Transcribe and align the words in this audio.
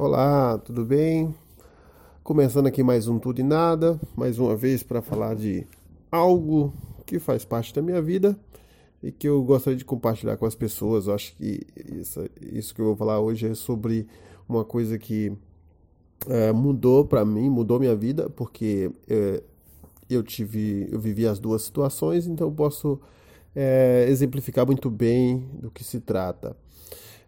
Olá, 0.00 0.56
tudo 0.58 0.84
bem? 0.84 1.34
Começando 2.22 2.68
aqui 2.68 2.84
mais 2.84 3.08
um 3.08 3.18
Tudo 3.18 3.40
e 3.40 3.42
Nada, 3.42 3.98
mais 4.16 4.38
uma 4.38 4.54
vez 4.54 4.80
para 4.80 5.02
falar 5.02 5.34
de 5.34 5.66
algo 6.08 6.72
que 7.04 7.18
faz 7.18 7.44
parte 7.44 7.74
da 7.74 7.82
minha 7.82 8.00
vida 8.00 8.38
e 9.02 9.10
que 9.10 9.28
eu 9.28 9.42
gostaria 9.42 9.76
de 9.76 9.84
compartilhar 9.84 10.36
com 10.36 10.46
as 10.46 10.54
pessoas. 10.54 11.08
Eu 11.08 11.14
acho 11.14 11.34
que 11.34 11.66
isso, 11.92 12.30
isso 12.40 12.72
que 12.72 12.80
eu 12.80 12.84
vou 12.84 12.96
falar 12.96 13.18
hoje 13.18 13.48
é 13.48 13.54
sobre 13.54 14.06
uma 14.48 14.64
coisa 14.64 14.96
que 14.96 15.32
é, 16.28 16.52
mudou 16.52 17.04
para 17.04 17.24
mim, 17.24 17.50
mudou 17.50 17.80
minha 17.80 17.96
vida, 17.96 18.30
porque 18.30 18.92
é, 19.08 19.42
eu 20.08 20.22
tive, 20.22 20.88
eu 20.92 21.00
vivi 21.00 21.26
as 21.26 21.40
duas 21.40 21.62
situações, 21.62 22.28
então 22.28 22.46
eu 22.46 22.52
posso 22.52 23.00
é, 23.52 24.06
exemplificar 24.08 24.64
muito 24.64 24.88
bem 24.90 25.38
do 25.60 25.72
que 25.72 25.82
se 25.82 25.98
trata. 25.98 26.56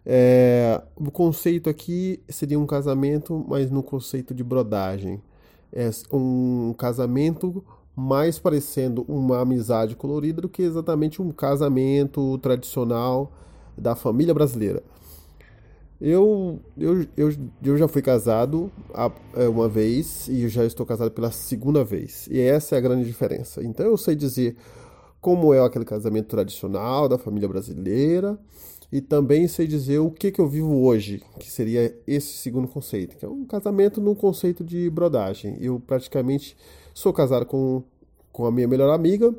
É, 0.05 0.81
o 0.95 1.11
conceito 1.11 1.69
aqui 1.69 2.19
seria 2.27 2.59
um 2.59 2.65
casamento, 2.65 3.45
mas 3.47 3.69
no 3.69 3.83
conceito 3.83 4.33
de 4.33 4.43
brodagem. 4.43 5.21
É 5.73 5.89
um 6.11 6.73
casamento 6.77 7.63
mais 7.95 8.39
parecendo 8.39 9.05
uma 9.07 9.41
amizade 9.41 9.95
colorida 9.95 10.41
do 10.41 10.49
que 10.49 10.61
exatamente 10.61 11.21
um 11.21 11.31
casamento 11.31 12.37
tradicional 12.39 13.31
da 13.77 13.95
família 13.95 14.33
brasileira. 14.33 14.83
Eu, 15.99 16.59
eu, 16.77 17.05
eu, 17.15 17.31
eu 17.63 17.77
já 17.77 17.87
fui 17.87 18.01
casado 18.01 18.71
é, 19.35 19.47
uma 19.47 19.69
vez 19.69 20.27
e 20.27 20.47
já 20.49 20.65
estou 20.65 20.83
casado 20.83 21.11
pela 21.11 21.31
segunda 21.31 21.83
vez. 21.83 22.27
E 22.31 22.39
essa 22.39 22.75
é 22.75 22.77
a 22.79 22.81
grande 22.81 23.05
diferença. 23.05 23.63
Então 23.63 23.85
eu 23.85 23.97
sei 23.97 24.15
dizer 24.15 24.57
como 25.21 25.53
é 25.53 25.63
aquele 25.63 25.85
casamento 25.85 26.27
tradicional 26.27 27.07
da 27.07 27.19
família 27.19 27.47
brasileira 27.47 28.37
e 28.91 28.99
também 28.99 29.47
sei 29.47 29.65
dizer 29.65 29.99
o 29.99 30.11
que, 30.11 30.31
que 30.31 30.41
eu 30.41 30.47
vivo 30.47 30.83
hoje, 30.83 31.23
que 31.39 31.49
seria 31.49 31.97
esse 32.05 32.33
segundo 32.33 32.67
conceito, 32.67 33.15
que 33.15 33.23
é 33.23 33.29
um 33.29 33.45
casamento 33.45 34.01
no 34.01 34.13
conceito 34.13 34.63
de 34.63 34.89
brodagem. 34.89 35.57
Eu 35.61 35.79
praticamente 35.79 36.57
sou 36.93 37.13
casado 37.13 37.45
com, 37.45 37.83
com 38.33 38.45
a 38.45 38.51
minha 38.51 38.67
melhor 38.67 38.93
amiga. 38.93 39.33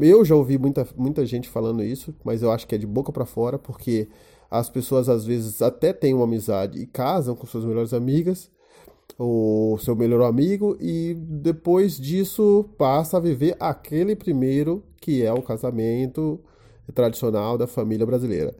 Eu 0.00 0.24
já 0.24 0.34
ouvi 0.34 0.56
muita, 0.56 0.86
muita 0.96 1.26
gente 1.26 1.48
falando 1.48 1.82
isso, 1.82 2.14
mas 2.24 2.42
eu 2.42 2.50
acho 2.50 2.66
que 2.66 2.74
é 2.74 2.78
de 2.78 2.86
boca 2.86 3.12
para 3.12 3.26
fora, 3.26 3.58
porque 3.58 4.08
as 4.50 4.70
pessoas 4.70 5.08
às 5.08 5.26
vezes 5.26 5.60
até 5.60 5.92
têm 5.92 6.14
uma 6.14 6.24
amizade 6.24 6.80
e 6.80 6.86
casam 6.86 7.36
com 7.36 7.46
suas 7.46 7.64
melhores 7.64 7.92
amigas, 7.92 8.50
ou 9.18 9.76
seu 9.78 9.94
melhor 9.94 10.22
amigo, 10.22 10.78
e 10.80 11.14
depois 11.14 11.98
disso 11.98 12.70
passa 12.78 13.18
a 13.18 13.20
viver 13.20 13.54
aquele 13.60 14.16
primeiro 14.16 14.82
que 14.98 15.22
é 15.22 15.32
o 15.32 15.42
casamento 15.42 16.40
tradicional 16.94 17.58
da 17.58 17.66
família 17.66 18.06
brasileira. 18.06 18.54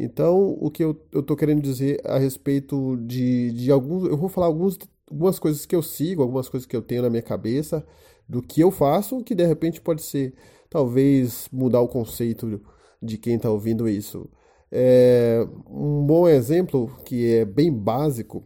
Então, 0.00 0.56
o 0.60 0.70
que 0.70 0.84
eu 0.84 0.96
estou 1.12 1.36
querendo 1.36 1.60
dizer 1.60 2.00
a 2.04 2.18
respeito 2.18 2.96
de, 2.98 3.50
de 3.52 3.70
alguns. 3.72 4.08
Eu 4.08 4.16
vou 4.16 4.28
falar 4.28 4.46
alguns, 4.46 4.78
algumas 5.10 5.38
coisas 5.38 5.66
que 5.66 5.74
eu 5.74 5.82
sigo, 5.82 6.22
algumas 6.22 6.48
coisas 6.48 6.66
que 6.66 6.76
eu 6.76 6.82
tenho 6.82 7.02
na 7.02 7.10
minha 7.10 7.22
cabeça, 7.22 7.84
do 8.28 8.40
que 8.40 8.60
eu 8.60 8.70
faço, 8.70 9.24
que 9.24 9.34
de 9.34 9.44
repente 9.44 9.80
pode 9.80 10.02
ser, 10.02 10.34
talvez, 10.70 11.48
mudar 11.52 11.80
o 11.80 11.88
conceito 11.88 12.60
de 13.02 13.18
quem 13.18 13.34
está 13.34 13.50
ouvindo 13.50 13.88
isso. 13.88 14.30
É, 14.70 15.44
um 15.68 16.04
bom 16.06 16.28
exemplo, 16.28 16.94
que 17.04 17.34
é 17.34 17.44
bem 17.44 17.72
básico, 17.72 18.44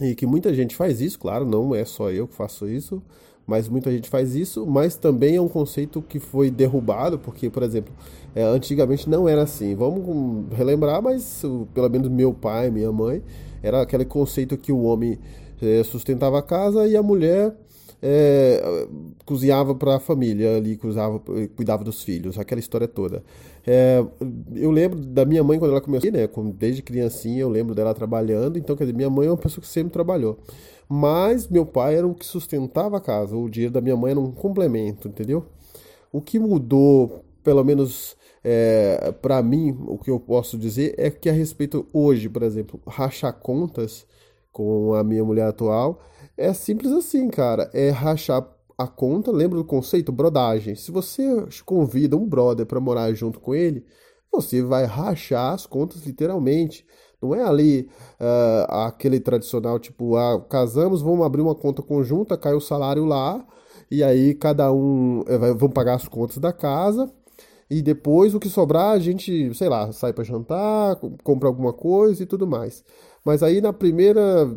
e 0.00 0.14
que 0.14 0.26
muita 0.26 0.54
gente 0.54 0.76
faz 0.76 1.00
isso, 1.00 1.18
claro, 1.18 1.44
não 1.44 1.74
é 1.74 1.84
só 1.84 2.10
eu 2.10 2.28
que 2.28 2.34
faço 2.34 2.68
isso, 2.68 3.02
mas 3.48 3.66
muita 3.66 3.90
gente 3.90 4.10
faz 4.10 4.36
isso, 4.36 4.66
mas 4.66 4.94
também 4.94 5.36
é 5.36 5.40
um 5.40 5.48
conceito 5.48 6.02
que 6.02 6.20
foi 6.20 6.50
derrubado, 6.50 7.18
porque, 7.18 7.48
por 7.48 7.62
exemplo, 7.62 7.90
é, 8.34 8.42
antigamente 8.42 9.08
não 9.08 9.26
era 9.26 9.42
assim. 9.42 9.74
Vamos 9.74 10.52
relembrar, 10.52 11.02
mas 11.02 11.42
pelo 11.72 11.88
menos 11.88 12.10
meu 12.10 12.34
pai, 12.34 12.70
minha 12.70 12.92
mãe, 12.92 13.22
era 13.62 13.80
aquele 13.80 14.04
conceito 14.04 14.58
que 14.58 14.70
o 14.70 14.82
homem 14.82 15.18
é, 15.62 15.82
sustentava 15.82 16.38
a 16.38 16.42
casa 16.42 16.86
e 16.86 16.94
a 16.94 17.02
mulher 17.02 17.54
é, 18.02 18.86
cozinhava 19.24 19.74
para 19.74 19.96
a 19.96 20.00
família 20.00 20.56
ali, 20.56 20.76
cuidava, 20.76 21.20
cuidava 21.56 21.84
dos 21.84 22.02
filhos, 22.02 22.38
aquela 22.38 22.60
história 22.60 22.86
toda. 22.86 23.22
É, 23.66 24.04
eu 24.54 24.70
lembro 24.70 25.00
da 25.00 25.24
minha 25.24 25.42
mãe 25.42 25.58
quando 25.58 25.72
ela 25.72 25.80
começou, 25.80 26.10
né? 26.10 26.28
Desde 26.56 26.82
criancinha 26.82 27.40
eu 27.40 27.48
lembro 27.48 27.74
dela 27.74 27.94
trabalhando, 27.94 28.58
então 28.58 28.76
quer 28.76 28.84
dizer, 28.84 28.96
minha 28.96 29.10
mãe 29.10 29.26
é 29.26 29.30
uma 29.30 29.36
pessoa 29.36 29.62
que 29.62 29.68
sempre 29.68 29.92
trabalhou. 29.92 30.38
Mas 30.88 31.48
meu 31.48 31.66
pai 31.66 31.96
era 31.96 32.06
o 32.06 32.14
que 32.14 32.24
sustentava 32.24 32.96
a 32.96 33.00
casa, 33.00 33.36
o 33.36 33.48
dinheiro 33.50 33.72
da 33.72 33.80
minha 33.80 33.96
mãe 33.96 34.12
era 34.12 34.20
um 34.20 34.32
complemento, 34.32 35.08
entendeu? 35.08 35.44
O 36.10 36.20
que 36.20 36.38
mudou, 36.38 37.24
pelo 37.44 37.62
menos 37.62 38.16
é, 38.42 39.12
para 39.20 39.42
mim, 39.42 39.76
o 39.86 39.98
que 39.98 40.10
eu 40.10 40.18
posso 40.18 40.56
dizer 40.56 40.94
é 40.96 41.10
que 41.10 41.28
a 41.28 41.32
respeito 41.32 41.86
hoje, 41.92 42.28
por 42.28 42.42
exemplo, 42.42 42.80
rachar 42.86 43.32
contas 43.34 44.06
com 44.52 44.94
a 44.94 45.04
minha 45.04 45.24
mulher 45.24 45.48
atual, 45.48 46.00
é 46.36 46.52
simples 46.52 46.92
assim, 46.92 47.28
cara. 47.28 47.70
É 47.72 47.90
rachar 47.90 48.46
a 48.76 48.86
conta, 48.86 49.32
lembra 49.32 49.58
do 49.58 49.64
conceito? 49.64 50.12
Brodagem. 50.12 50.74
Se 50.76 50.90
você 50.92 51.24
convida 51.64 52.16
um 52.16 52.26
brother 52.26 52.64
para 52.64 52.80
morar 52.80 53.12
junto 53.12 53.40
com 53.40 53.54
ele, 53.54 53.84
você 54.32 54.62
vai 54.62 54.84
rachar 54.84 55.52
as 55.54 55.66
contas 55.66 56.04
literalmente. 56.06 56.86
Não 57.20 57.34
é 57.34 57.42
ali 57.42 57.88
uh, 58.20 58.72
aquele 58.86 59.18
tradicional 59.18 59.78
tipo, 59.80 60.16
ah, 60.16 60.40
casamos, 60.48 61.02
vamos 61.02 61.26
abrir 61.26 61.42
uma 61.42 61.54
conta 61.54 61.82
conjunta, 61.82 62.38
cai 62.38 62.54
o 62.54 62.60
salário 62.60 63.04
lá, 63.04 63.44
e 63.90 64.04
aí 64.04 64.34
cada 64.34 64.72
um 64.72 65.24
eh, 65.26 65.36
vai, 65.36 65.52
vão 65.52 65.68
pagar 65.68 65.94
as 65.94 66.06
contas 66.06 66.38
da 66.38 66.52
casa, 66.52 67.12
e 67.68 67.82
depois 67.82 68.34
o 68.34 68.40
que 68.40 68.48
sobrar 68.48 68.92
a 68.92 68.98
gente, 69.00 69.52
sei 69.54 69.68
lá, 69.68 69.90
sai 69.92 70.12
para 70.12 70.22
jantar, 70.22 70.96
compra 71.24 71.48
alguma 71.48 71.72
coisa 71.72 72.22
e 72.22 72.26
tudo 72.26 72.46
mais. 72.46 72.84
Mas 73.24 73.42
aí 73.42 73.60
na 73.60 73.72
primeira, 73.72 74.48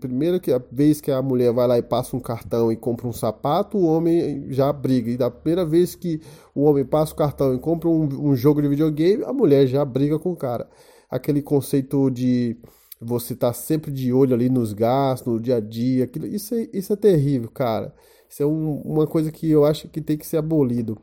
primeira 0.00 0.40
vez 0.70 1.00
que 1.00 1.10
a 1.10 1.22
mulher 1.22 1.52
vai 1.52 1.66
lá 1.66 1.78
e 1.78 1.82
passa 1.82 2.16
um 2.16 2.20
cartão 2.20 2.70
e 2.70 2.76
compra 2.76 3.06
um 3.06 3.12
sapato, 3.12 3.78
o 3.78 3.86
homem 3.86 4.46
já 4.50 4.72
briga. 4.72 5.10
E 5.10 5.16
da 5.16 5.30
primeira 5.30 5.64
vez 5.64 5.94
que 5.94 6.20
o 6.54 6.62
homem 6.62 6.84
passa 6.84 7.12
o 7.12 7.16
cartão 7.16 7.54
e 7.54 7.58
compra 7.58 7.88
um, 7.88 8.30
um 8.30 8.36
jogo 8.36 8.60
de 8.60 8.68
videogame, 8.68 9.24
a 9.24 9.32
mulher 9.32 9.66
já 9.66 9.84
briga 9.84 10.18
com 10.18 10.32
o 10.32 10.36
cara 10.36 10.68
aquele 11.10 11.40
conceito 11.40 12.10
de 12.10 12.56
você 13.00 13.32
estar 13.32 13.48
tá 13.48 13.52
sempre 13.52 13.90
de 13.90 14.12
olho 14.12 14.34
ali 14.34 14.48
nos 14.48 14.72
gastos, 14.72 15.32
no 15.32 15.40
dia 15.40 15.56
a 15.56 15.60
dia, 15.60 16.04
aquilo, 16.04 16.26
isso, 16.26 16.54
é, 16.54 16.68
isso 16.72 16.92
é 16.92 16.96
terrível, 16.96 17.50
cara. 17.50 17.94
Isso 18.28 18.42
é 18.42 18.46
um, 18.46 18.80
uma 18.82 19.06
coisa 19.06 19.32
que 19.32 19.48
eu 19.48 19.64
acho 19.64 19.88
que 19.88 20.00
tem 20.00 20.18
que 20.18 20.26
ser 20.26 20.36
abolido. 20.36 21.00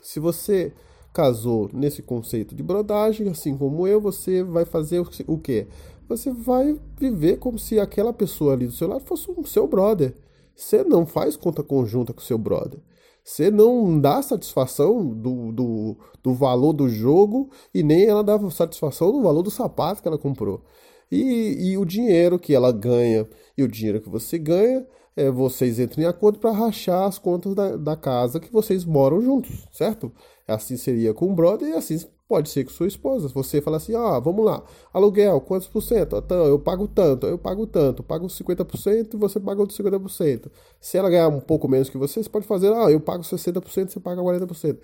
Se 0.00 0.18
você 0.20 0.72
casou 1.12 1.68
nesse 1.72 2.02
conceito 2.02 2.54
de 2.54 2.62
brodagem, 2.62 3.28
assim 3.28 3.56
como 3.56 3.86
eu, 3.86 4.00
você 4.00 4.42
vai 4.42 4.64
fazer 4.64 5.00
o, 5.26 5.38
quê? 5.38 5.66
Você 6.08 6.30
vai 6.30 6.78
viver 6.98 7.38
como 7.38 7.58
se 7.58 7.80
aquela 7.80 8.12
pessoa 8.12 8.52
ali 8.52 8.66
do 8.66 8.72
seu 8.72 8.88
lado 8.88 9.04
fosse 9.04 9.30
o 9.30 9.44
seu 9.44 9.66
brother. 9.66 10.14
Você 10.54 10.84
não 10.84 11.04
faz 11.04 11.36
conta 11.36 11.62
conjunta 11.62 12.12
com 12.12 12.20
o 12.20 12.24
seu 12.24 12.38
brother. 12.38 12.80
Você 13.24 13.50
não 13.50 14.00
dá 14.00 14.22
satisfação 14.22 15.04
do, 15.04 15.50
do, 15.50 15.96
do, 16.22 16.32
valor 16.32 16.72
do 16.72 16.88
jogo 16.88 17.50
e 17.74 17.82
nem 17.82 18.04
ela 18.04 18.22
dá 18.22 18.38
satisfação 18.50 19.10
do 19.10 19.20
valor 19.20 19.42
do 19.42 19.50
sapato 19.50 20.00
que 20.00 20.06
ela 20.06 20.16
comprou. 20.16 20.62
E, 21.10 21.70
e 21.70 21.76
o 21.76 21.84
dinheiro 21.84 22.38
que 22.38 22.54
ela 22.54 22.70
ganha 22.70 23.28
e 23.58 23.64
o 23.64 23.68
dinheiro 23.68 24.00
que 24.00 24.08
você 24.08 24.38
ganha, 24.38 24.86
é, 25.16 25.28
vocês 25.28 25.80
entram 25.80 26.04
em 26.04 26.06
acordo 26.06 26.38
para 26.38 26.52
rachar 26.52 27.02
as 27.02 27.18
contas 27.18 27.52
da, 27.52 27.76
da 27.76 27.96
casa 27.96 28.38
que 28.38 28.52
vocês 28.52 28.84
moram 28.84 29.20
juntos, 29.20 29.66
certo? 29.72 30.12
Assim 30.46 30.76
seria 30.76 31.12
com 31.12 31.32
o 31.32 31.34
brother 31.34 31.68
e 31.68 31.72
assim 31.72 31.98
Pode 32.28 32.48
ser 32.48 32.64
com 32.64 32.70
sua 32.70 32.88
esposa. 32.88 33.28
Você 33.28 33.60
fala 33.60 33.76
assim: 33.76 33.94
ah, 33.94 34.18
vamos 34.18 34.44
lá, 34.44 34.62
aluguel, 34.92 35.40
quantos 35.40 35.68
por 35.68 35.80
cento? 35.80 36.16
Então, 36.16 36.44
eu 36.46 36.58
pago 36.58 36.88
tanto, 36.88 37.26
eu 37.26 37.38
pago 37.38 37.66
tanto, 37.66 38.02
pago 38.02 38.26
50% 38.26 39.14
e 39.14 39.16
você 39.16 39.38
paga 39.38 39.60
outros 39.60 39.78
50%. 39.78 40.50
Se 40.80 40.98
ela 40.98 41.08
ganhar 41.08 41.28
um 41.28 41.40
pouco 41.40 41.68
menos 41.68 41.88
que 41.88 41.96
você, 41.96 42.22
você 42.22 42.28
pode 42.28 42.46
fazer: 42.46 42.72
ah, 42.72 42.90
eu 42.90 43.00
pago 43.00 43.22
60%, 43.22 43.90
você 43.90 44.00
paga 44.00 44.20
40%. 44.20 44.78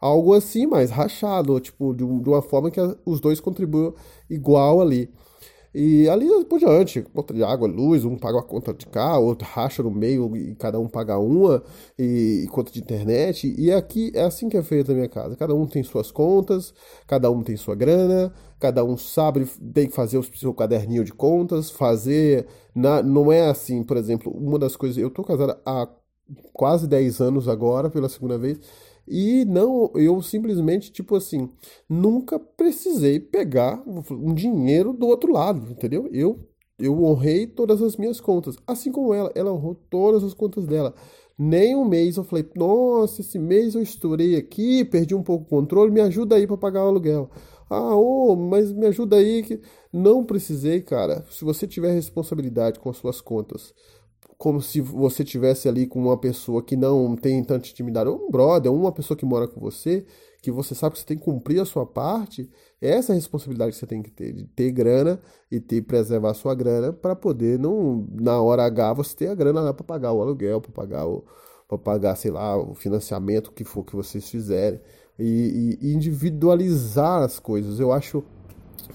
Algo 0.00 0.34
assim, 0.34 0.66
mas 0.66 0.90
rachado, 0.90 1.58
tipo, 1.60 1.94
de, 1.94 2.04
uma 2.04 2.42
forma 2.42 2.70
que 2.70 2.80
os 3.04 3.20
dois 3.20 3.40
contribuam 3.40 3.94
igual 4.28 4.80
ali. 4.80 5.10
E 5.78 6.08
ali 6.08 6.26
por 6.46 6.58
diante, 6.58 7.02
conta 7.02 7.34
de 7.34 7.44
água, 7.44 7.68
luz, 7.68 8.02
um 8.02 8.16
paga 8.16 8.38
a 8.38 8.42
conta 8.42 8.72
de 8.72 8.86
carro, 8.86 9.26
outro 9.26 9.46
racha 9.46 9.82
no 9.82 9.90
meio 9.90 10.34
e 10.34 10.54
cada 10.54 10.80
um 10.80 10.88
paga 10.88 11.18
uma, 11.18 11.62
e, 11.98 12.44
e, 12.44 12.48
conta 12.48 12.72
de 12.72 12.80
internet. 12.80 13.54
E 13.58 13.70
aqui 13.70 14.10
é 14.14 14.22
assim 14.22 14.48
que 14.48 14.56
é 14.56 14.62
feito 14.62 14.88
na 14.88 14.94
minha 14.94 15.08
casa. 15.08 15.36
Cada 15.36 15.54
um 15.54 15.66
tem 15.66 15.82
suas 15.82 16.10
contas, 16.10 16.72
cada 17.06 17.30
um 17.30 17.42
tem 17.42 17.58
sua 17.58 17.74
grana, 17.74 18.32
cada 18.58 18.82
um 18.82 18.96
sabe, 18.96 19.44
tem 19.74 19.86
que 19.86 19.94
fazer 19.94 20.16
o 20.16 20.22
seu 20.22 20.54
caderninho 20.54 21.04
de 21.04 21.12
contas, 21.12 21.70
fazer. 21.70 22.46
Na, 22.74 23.02
não 23.02 23.30
é 23.30 23.50
assim, 23.50 23.82
por 23.82 23.98
exemplo, 23.98 24.32
uma 24.32 24.58
das 24.58 24.76
coisas. 24.76 24.96
Eu 24.96 25.10
tô 25.10 25.22
casada 25.22 25.60
há 25.66 25.86
quase 26.54 26.86
10 26.86 27.20
anos 27.20 27.48
agora, 27.48 27.90
pela 27.90 28.08
segunda 28.08 28.38
vez. 28.38 28.58
E 29.06 29.44
não, 29.44 29.90
eu 29.94 30.20
simplesmente, 30.20 30.90
tipo 30.90 31.14
assim, 31.14 31.48
nunca 31.88 32.38
precisei 32.38 33.20
pegar 33.20 33.82
um 34.10 34.34
dinheiro 34.34 34.92
do 34.92 35.06
outro 35.06 35.32
lado, 35.32 35.70
entendeu? 35.70 36.08
Eu, 36.12 36.40
eu 36.78 37.04
honrei 37.04 37.46
todas 37.46 37.80
as 37.82 37.96
minhas 37.96 38.20
contas, 38.20 38.56
assim 38.66 38.90
como 38.90 39.14
ela, 39.14 39.30
ela 39.34 39.52
honrou 39.52 39.74
todas 39.88 40.24
as 40.24 40.34
contas 40.34 40.66
dela. 40.66 40.94
Nem 41.38 41.76
um 41.76 41.84
mês 41.84 42.16
eu 42.16 42.24
falei, 42.24 42.48
nossa, 42.56 43.20
esse 43.20 43.38
mês 43.38 43.74
eu 43.74 43.82
estourei 43.82 44.36
aqui, 44.36 44.84
perdi 44.84 45.14
um 45.14 45.22
pouco 45.22 45.44
o 45.44 45.48
controle, 45.48 45.92
me 45.92 46.00
ajuda 46.00 46.36
aí 46.36 46.46
para 46.46 46.56
pagar 46.56 46.84
o 46.84 46.88
aluguel. 46.88 47.30
Ah, 47.68 47.94
ô, 47.94 48.36
mas 48.36 48.72
me 48.72 48.86
ajuda 48.86 49.16
aí. 49.16 49.42
Que... 49.42 49.60
Não 49.92 50.24
precisei, 50.24 50.80
cara. 50.80 51.24
Se 51.30 51.44
você 51.44 51.66
tiver 51.66 51.92
responsabilidade 51.92 52.78
com 52.78 52.88
as 52.88 52.96
suas 52.96 53.20
contas, 53.20 53.74
como 54.38 54.60
se 54.60 54.80
você 54.80 55.24
tivesse 55.24 55.68
ali 55.68 55.86
com 55.86 55.98
uma 56.00 56.16
pessoa 56.18 56.62
que 56.62 56.76
não 56.76 57.16
tem 57.16 57.42
tanta 57.42 57.68
intimidade, 57.68 58.10
um 58.10 58.30
brother, 58.30 58.72
uma 58.72 58.92
pessoa 58.92 59.16
que 59.16 59.24
mora 59.24 59.48
com 59.48 59.60
você, 59.60 60.04
que 60.42 60.50
você 60.50 60.74
sabe 60.74 60.94
que 60.94 61.00
você 61.00 61.06
tem 61.06 61.16
que 61.16 61.24
cumprir 61.24 61.60
a 61.60 61.64
sua 61.64 61.86
parte, 61.86 62.50
essa 62.80 63.12
é 63.12 63.14
a 63.14 63.16
responsabilidade 63.16 63.72
que 63.72 63.78
você 63.78 63.86
tem 63.86 64.02
que 64.02 64.10
ter, 64.10 64.32
de 64.32 64.44
ter 64.44 64.70
grana 64.70 65.20
e 65.50 65.58
ter 65.58 65.82
preservar 65.82 66.30
a 66.30 66.34
sua 66.34 66.54
grana 66.54 66.92
para 66.92 67.16
poder 67.16 67.58
não 67.58 68.06
na 68.12 68.40
hora 68.40 68.64
H 68.64 68.92
você 68.92 69.16
ter 69.16 69.28
a 69.28 69.34
grana 69.34 69.60
lá 69.60 69.72
para 69.72 69.84
pagar 69.84 70.12
o 70.12 70.20
aluguel, 70.20 70.60
para 70.60 70.72
pagar 70.72 71.06
o 71.06 71.24
para 71.68 71.78
pagar, 71.78 72.14
sei 72.14 72.30
lá, 72.30 72.56
o 72.56 72.74
financiamento 72.74 73.52
que 73.52 73.64
for 73.64 73.84
que 73.84 73.96
vocês 73.96 74.30
fizerem 74.30 74.80
e, 75.18 75.78
e 75.80 75.92
individualizar 75.94 77.22
as 77.22 77.38
coisas. 77.38 77.80
Eu 77.80 77.92
acho 77.92 78.22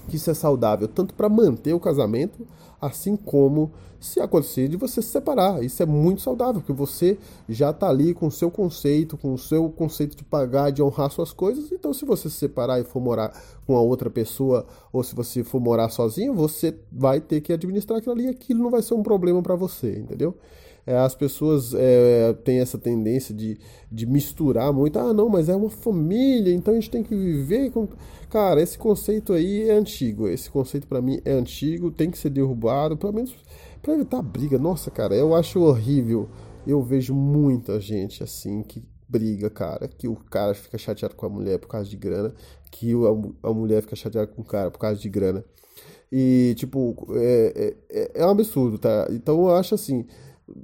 que 0.08 0.16
isso 0.16 0.30
é 0.30 0.34
saudável 0.34 0.88
tanto 0.88 1.14
para 1.14 1.28
manter 1.28 1.72
o 1.72 1.80
casamento, 1.80 2.46
assim 2.80 3.16
como 3.16 3.70
se 4.00 4.18
acontecer 4.20 4.68
de 4.68 4.76
você 4.76 5.00
se 5.00 5.08
separar. 5.08 5.62
Isso 5.62 5.82
é 5.82 5.86
muito 5.86 6.20
saudável, 6.20 6.60
porque 6.60 6.72
você 6.72 7.16
já 7.48 7.70
está 7.70 7.88
ali 7.88 8.12
com 8.12 8.26
o 8.26 8.32
seu 8.32 8.50
conceito, 8.50 9.16
com 9.16 9.32
o 9.32 9.38
seu 9.38 9.70
conceito 9.70 10.16
de 10.16 10.24
pagar, 10.24 10.70
de 10.70 10.82
honrar 10.82 11.10
suas 11.10 11.32
coisas. 11.32 11.70
Então, 11.70 11.94
se 11.94 12.04
você 12.04 12.28
se 12.28 12.36
separar 12.36 12.80
e 12.80 12.84
for 12.84 13.00
morar 13.00 13.32
com 13.64 13.76
a 13.76 13.80
outra 13.80 14.10
pessoa, 14.10 14.66
ou 14.92 15.04
se 15.04 15.14
você 15.14 15.44
for 15.44 15.60
morar 15.60 15.88
sozinho, 15.88 16.34
você 16.34 16.76
vai 16.90 17.20
ter 17.20 17.40
que 17.40 17.52
administrar 17.52 17.98
aquilo 17.98 18.14
ali 18.14 18.24
e 18.24 18.28
aquilo 18.30 18.62
não 18.62 18.70
vai 18.70 18.82
ser 18.82 18.94
um 18.94 19.02
problema 19.02 19.40
para 19.40 19.54
você, 19.54 20.00
entendeu? 20.00 20.36
É, 20.86 20.96
as 20.96 21.14
pessoas 21.14 21.74
é, 21.74 22.32
têm 22.44 22.58
essa 22.58 22.76
tendência 22.76 23.34
de, 23.34 23.58
de 23.90 24.06
misturar 24.06 24.72
muito. 24.72 24.98
Ah, 24.98 25.12
não, 25.12 25.28
mas 25.28 25.48
é 25.48 25.54
uma 25.54 25.70
família, 25.70 26.52
então 26.52 26.72
a 26.72 26.76
gente 26.76 26.90
tem 26.90 27.02
que 27.02 27.14
viver 27.14 27.70
com. 27.70 27.88
Cara, 28.28 28.60
esse 28.60 28.76
conceito 28.78 29.32
aí 29.32 29.68
é 29.68 29.72
antigo. 29.72 30.26
Esse 30.26 30.50
conceito 30.50 30.86
para 30.86 31.00
mim 31.00 31.20
é 31.24 31.32
antigo, 31.32 31.90
tem 31.90 32.10
que 32.10 32.18
ser 32.18 32.30
derrubado, 32.30 32.96
pelo 32.96 33.12
menos 33.12 33.34
para 33.80 33.94
evitar 33.94 34.22
briga. 34.22 34.58
Nossa, 34.58 34.90
cara, 34.90 35.14
eu 35.14 35.34
acho 35.34 35.60
horrível. 35.60 36.28
Eu 36.66 36.82
vejo 36.82 37.14
muita 37.14 37.80
gente 37.80 38.22
assim 38.22 38.62
que 38.62 38.82
briga, 39.08 39.50
cara, 39.50 39.88
que 39.88 40.08
o 40.08 40.16
cara 40.16 40.54
fica 40.54 40.78
chateado 40.78 41.14
com 41.14 41.26
a 41.26 41.28
mulher 41.28 41.58
por 41.58 41.68
causa 41.68 41.90
de 41.90 41.96
grana, 41.96 42.32
que 42.70 42.92
a, 42.94 43.48
a 43.48 43.52
mulher 43.52 43.82
fica 43.82 43.94
chateada 43.94 44.26
com 44.26 44.40
o 44.40 44.44
cara 44.44 44.70
por 44.70 44.78
causa 44.78 44.98
de 44.98 45.08
grana. 45.08 45.44
E, 46.10 46.54
tipo, 46.56 46.94
é, 47.14 47.74
é, 47.90 48.10
é 48.14 48.26
um 48.26 48.30
absurdo, 48.30 48.78
tá? 48.78 49.08
Então 49.10 49.40
eu 49.40 49.54
acho 49.56 49.74
assim 49.74 50.06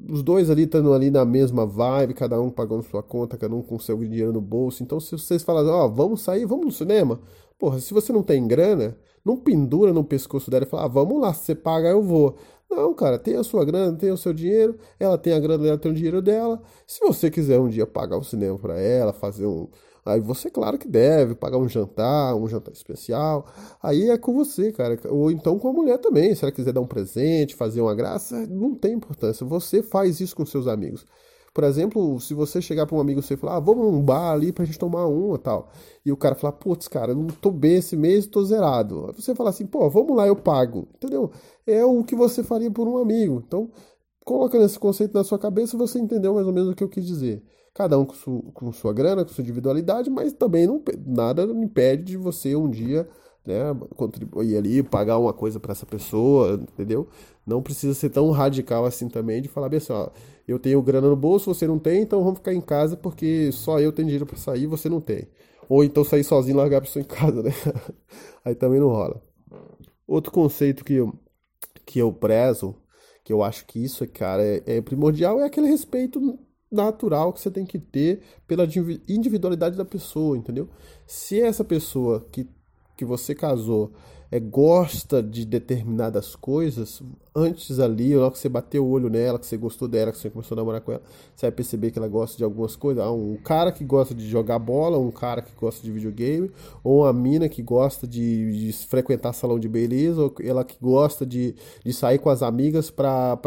os 0.09 0.23
dois 0.23 0.51
ali 0.51 0.65
estando 0.65 0.93
ali 0.93 1.11
na 1.11 1.25
mesma 1.25 1.67
vibe, 1.67 2.15
cada 2.15 2.41
um 2.41 2.51
pagando 2.51 2.83
sua 2.83 3.03
conta, 3.03 3.37
cada 3.37 3.55
um 3.55 3.63
com 3.63 3.79
seu 3.79 3.97
dinheiro 3.99 4.33
no 4.33 4.41
bolso. 4.41 4.83
Então, 4.83 5.01
se 5.01 5.13
vocês 5.13 5.43
falarem, 5.43 5.71
ó, 5.71 5.87
oh, 5.87 5.91
vamos 5.91 6.23
sair, 6.23 6.45
vamos 6.45 6.67
no 6.67 6.73
cinema. 6.73 7.21
Porra, 7.59 7.81
se 7.81 7.93
você 7.93 8.13
não 8.13 8.23
tem 8.23 8.47
grana, 8.47 8.97
não 9.25 9.37
pendura 9.37 9.93
no 9.93 10.05
pescoço 10.05 10.51
dela 10.51 10.65
e 10.65 10.69
fala, 10.69 10.85
ah, 10.85 10.89
vamos 10.89 11.21
lá, 11.21 11.33
se 11.33 11.45
você 11.45 11.55
paga, 11.55 11.89
eu 11.89 12.03
vou. 12.03 12.37
Não, 12.71 12.93
cara, 12.95 13.19
tem 13.19 13.37
a 13.37 13.43
sua 13.43 13.65
grana, 13.65 13.97
tem 13.97 14.11
o 14.11 14.17
seu 14.17 14.33
dinheiro, 14.33 14.77
ela 15.01 15.17
tem 15.17 15.33
a 15.33 15.41
grana 15.41 15.67
ela 15.67 15.79
tem 15.79 15.91
o 15.91 15.95
dinheiro 15.95 16.21
dela. 16.21 16.61
Se 16.87 17.01
você 17.01 17.31
quiser 17.31 17.59
um 17.59 17.69
dia 17.69 17.87
pagar 17.87 18.19
o 18.19 18.25
cinema 18.25 18.59
para 18.59 18.79
ela, 18.79 19.13
fazer 19.13 19.47
um, 19.47 19.69
Aí 20.09 20.21
você, 20.21 20.51
claro 20.51 20.79
que 20.79 20.89
deve 20.89 21.35
pagar 21.35 21.59
um 21.59 21.69
jantar, 21.69 22.35
um 22.35 22.49
jantar 22.49 22.73
especial. 22.73 23.47
Aí 23.83 24.09
é 24.09 24.17
com 24.17 24.33
você, 24.33 24.73
cara. 24.73 24.99
Ou 25.11 25.31
então 25.31 25.59
com 25.59 25.69
a 25.69 25.73
mulher 25.73 25.99
também. 25.99 26.35
Se 26.35 26.45
ela 26.45 26.53
quiser 26.53 26.73
dar 26.73 26.81
um 26.81 26.87
presente, 26.87 27.55
fazer 27.55 27.81
uma 27.81 27.95
graça, 27.95 28.47
não 28.47 28.75
tem 28.75 28.95
importância. 28.95 29.45
Você 29.47 29.83
faz 29.83 30.21
isso 30.21 30.35
com 30.35 30.47
seus 30.47 30.67
amigos. 30.67 31.05
Por 31.53 31.65
exemplo, 31.65 32.21
se 32.21 32.35
você 32.35 32.63
chegar 32.63 32.87
para 32.87 32.97
um 32.97 33.01
amigo 33.01 33.21
seu 33.21 33.37
e 33.37 33.41
falar, 33.41 33.57
ah, 33.57 33.61
vamos 33.61 33.93
num 33.93 34.03
bar 34.03 34.33
ali 34.33 34.53
pra 34.53 34.65
gente 34.65 34.79
tomar 34.79 35.07
uma 35.07 35.35
e 35.35 35.39
tal. 35.39 35.69
E 36.07 36.13
o 36.13 36.17
cara 36.17 36.35
falar, 36.35 36.53
putz, 36.53 36.89
cara, 36.89 37.15
não 37.15 37.27
tô 37.27 37.51
bem 37.51 37.77
esse 37.77 37.97
mês, 37.97 38.27
tô 38.27 38.43
zerado. 38.45 39.07
Aí 39.09 39.15
você 39.15 39.35
fala 39.35 39.51
assim, 39.51 39.67
pô, 39.67 39.91
vamos 39.91 40.17
lá, 40.17 40.27
eu 40.27 40.37
pago. 40.37 40.89
Entendeu? 40.95 41.31
É 41.67 41.85
o 41.85 42.03
que 42.05 42.15
você 42.15 42.43
faria 42.43 42.71
por 42.71 42.87
um 42.87 42.99
amigo. 42.99 43.43
Então, 43.47 43.71
coloca 44.25 44.57
esse 44.59 44.79
conceito 44.79 45.13
na 45.15 45.25
sua 45.25 45.39
cabeça, 45.39 45.77
você 45.77 45.99
entendeu 45.99 46.35
mais 46.35 46.47
ou 46.47 46.53
menos 46.53 46.71
o 46.71 46.75
que 46.75 46.85
eu 46.85 46.89
quis 46.89 47.05
dizer 47.05 47.43
cada 47.79 47.97
um 47.97 48.05
com, 48.05 48.15
su, 48.15 48.43
com 48.53 48.73
sua 48.73 48.93
grana, 48.93 49.25
com 49.25 49.33
sua 49.33 49.43
individualidade, 49.43 50.11
mas 50.11 50.33
também 50.33 50.67
não, 50.67 50.83
nada 51.07 51.45
impede 51.45 52.03
de 52.03 52.17
você 52.17 52.57
um 52.57 52.69
dia 52.69 53.09
né, 53.47 53.73
contribuir 53.95 54.57
ali, 54.57 54.83
pagar 54.83 55.17
uma 55.17 55.33
coisa 55.33 55.61
para 55.61 55.71
essa 55.71 55.87
pessoa, 55.87 56.55
entendeu? 56.55 57.07
Não 57.47 57.63
precisa 57.63 57.95
ser 57.95 58.11
tão 58.11 58.33
radical 58.33 58.85
assim 58.85 59.09
também 59.09 59.41
de 59.41 59.47
falar 59.49 59.69
bem 59.69 59.77
assim, 59.77 59.93
ó, 59.93 60.11
eu 60.47 60.59
tenho 60.59 60.83
grana 60.83 61.09
no 61.09 61.15
bolso, 61.15 61.55
você 61.55 61.69
não 61.69 61.79
tem, 61.79 62.03
então 62.03 62.19
vamos 62.25 62.41
ficar 62.41 62.53
em 62.53 62.61
casa 62.61 62.97
porque 62.97 63.53
só 63.53 63.79
eu 63.79 63.93
tenho 63.93 64.07
dinheiro 64.07 64.27
para 64.27 64.37
sair, 64.37 64.67
você 64.67 64.89
não 64.89 65.01
tem. 65.01 65.29
Ou 65.69 65.85
então 65.85 66.03
sair 66.03 66.25
sozinho 66.25 66.57
e 66.57 66.57
largar 66.57 66.79
a 66.79 66.81
pessoa 66.81 67.01
em 67.01 67.07
casa, 67.07 67.45
né? 67.45 67.53
Aí 68.45 68.57
também 68.57 68.81
não 68.81 68.89
rola. 68.89 69.23
Outro 70.05 70.33
conceito 70.33 70.85
que 70.85 70.95
eu, 70.95 71.15
que 71.87 72.01
eu 72.01 72.13
prezo, 72.13 72.75
que 73.23 73.33
eu 73.33 73.41
acho 73.41 73.65
que 73.67 73.79
isso, 73.85 74.05
cara, 74.09 74.43
é, 74.43 74.63
é 74.67 74.81
primordial, 74.81 75.39
é 75.39 75.45
aquele 75.45 75.69
respeito 75.69 76.39
natural 76.71 77.33
que 77.33 77.41
você 77.41 77.51
tem 77.51 77.65
que 77.65 77.79
ter 77.79 78.21
pela 78.47 78.69
individualidade 79.09 79.77
da 79.77 79.85
pessoa, 79.85 80.37
entendeu? 80.37 80.69
Se 81.07 81.41
essa 81.41 81.65
pessoa 81.65 82.27
que, 82.31 82.47
que 82.97 83.05
você 83.05 83.35
casou 83.35 83.93
é, 84.31 84.39
gosta 84.39 85.23
de 85.23 85.45
determinadas 85.45 86.37
coisas, 86.37 87.03
antes 87.39 87.79
ali, 87.79 88.17
logo 88.17 88.33
que 88.33 88.39
você 88.39 88.49
bateu 88.49 88.85
o 88.85 88.91
olho 88.91 89.09
nela, 89.09 89.39
que 89.39 89.47
você 89.47 89.57
gostou 89.57 89.87
dela, 89.87 90.11
que 90.11 90.19
você 90.19 90.29
começou 90.29 90.57
a 90.57 90.61
namorar 90.61 90.81
com 90.81 90.93
ela, 90.93 91.03
você 91.35 91.47
vai 91.47 91.53
perceber 91.53 91.91
que 91.91 91.99
ela 91.99 92.09
gosta 92.09 92.37
de 92.37 92.45
algumas 92.45 92.75
coisas. 92.75 93.03
Ah, 93.03 93.13
um 93.13 93.37
cara 93.37 93.71
que 93.71 93.85
gosta 93.85 94.15
de 94.15 94.29
jogar 94.29 94.59
bola, 94.59 94.99
um 94.99 95.11
cara 95.11 95.41
que 95.41 95.55
gosta 95.55 95.83
de 95.83 95.93
videogame, 95.93 96.51
ou 96.83 97.03
uma 97.03 97.13
mina 97.13 97.49
que 97.49 97.63
gosta 97.63 98.07
de, 98.07 98.67
de 98.67 98.73
frequentar 98.73 99.33
salão 99.33 99.59
de 99.59 99.69
beleza, 99.69 100.21
ou 100.21 100.35
ela 100.43 100.65
que 100.65 100.77
gosta 100.81 101.25
de, 101.25 101.55
de 101.85 101.93
sair 101.93 102.19
com 102.19 102.29
as 102.29 102.43
amigas 102.43 102.91
pra, 102.91 103.39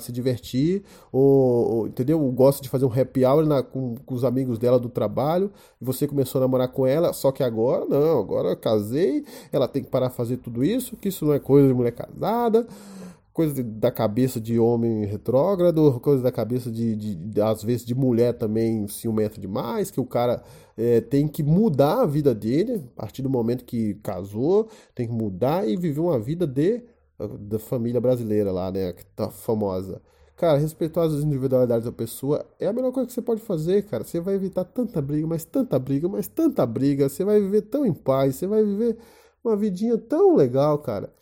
se 0.00 0.12
divertir, 0.12 0.82
ou, 1.10 1.70
ou 1.70 1.86
entendeu? 1.86 2.20
Gosta 2.32 2.62
de 2.62 2.68
fazer 2.68 2.84
um 2.84 2.92
happy 2.92 3.24
hour 3.24 3.46
na, 3.46 3.62
com, 3.62 3.94
com 4.04 4.14
os 4.14 4.24
amigos 4.24 4.58
dela 4.58 4.78
do 4.78 4.88
trabalho, 4.88 5.50
e 5.80 5.84
você 5.84 6.06
começou 6.06 6.38
a 6.38 6.42
namorar 6.42 6.68
com 6.68 6.86
ela, 6.86 7.12
só 7.12 7.32
que 7.32 7.42
agora 7.42 7.86
não, 7.86 8.18
agora 8.18 8.50
eu 8.50 8.56
casei, 8.56 9.24
ela 9.50 9.63
tem 9.68 9.82
que 9.82 9.90
parar 9.90 10.08
de 10.08 10.14
fazer 10.14 10.36
tudo 10.38 10.64
isso, 10.64 10.96
que 10.96 11.08
isso 11.08 11.24
não 11.24 11.32
é 11.34 11.38
coisa 11.38 11.68
de 11.68 11.74
mulher 11.74 11.92
casada, 11.92 12.66
coisa 13.32 13.62
da 13.62 13.90
cabeça 13.90 14.40
de 14.40 14.58
homem 14.58 15.04
retrógrado, 15.04 16.00
coisa 16.00 16.22
da 16.22 16.30
cabeça 16.30 16.70
de, 16.70 16.94
de, 16.94 17.14
de, 17.16 17.40
às 17.40 17.62
vezes, 17.62 17.84
de 17.84 17.94
mulher 17.94 18.34
também 18.34 18.86
ciumenta 18.86 19.40
demais, 19.40 19.90
que 19.90 20.00
o 20.00 20.06
cara 20.06 20.42
é, 20.76 21.00
tem 21.00 21.26
que 21.26 21.42
mudar 21.42 22.02
a 22.02 22.06
vida 22.06 22.34
dele 22.34 22.82
a 22.96 23.00
partir 23.00 23.22
do 23.22 23.30
momento 23.30 23.64
que 23.64 23.94
casou, 24.02 24.68
tem 24.94 25.08
que 25.08 25.12
mudar 25.12 25.68
e 25.68 25.76
viver 25.76 26.00
uma 26.00 26.18
vida 26.18 26.46
de 26.46 26.82
da 27.40 27.60
família 27.60 28.00
brasileira 28.00 28.50
lá, 28.50 28.70
né, 28.72 28.92
que 28.92 29.04
tá 29.06 29.30
famosa. 29.30 30.02
Cara, 30.36 30.58
respeitar 30.58 31.04
as 31.04 31.12
individualidades 31.12 31.84
da 31.84 31.92
pessoa 31.92 32.44
é 32.58 32.66
a 32.66 32.72
melhor 32.72 32.90
coisa 32.90 33.06
que 33.06 33.12
você 33.12 33.22
pode 33.22 33.40
fazer, 33.40 33.84
cara. 33.84 34.02
Você 34.02 34.18
vai 34.18 34.34
evitar 34.34 34.64
tanta 34.64 35.00
briga, 35.00 35.26
mas 35.28 35.44
tanta 35.44 35.78
briga, 35.78 36.08
mas 36.08 36.26
tanta 36.26 36.66
briga. 36.66 37.08
Você 37.08 37.24
vai 37.24 37.40
viver 37.40 37.62
tão 37.62 37.86
em 37.86 37.92
paz, 37.92 38.34
você 38.34 38.46
vai 38.46 38.64
viver 38.64 38.96
uma 39.44 39.56
vidinha 39.56 39.98
tão 39.98 40.34
legal, 40.34 40.78
cara 40.78 41.12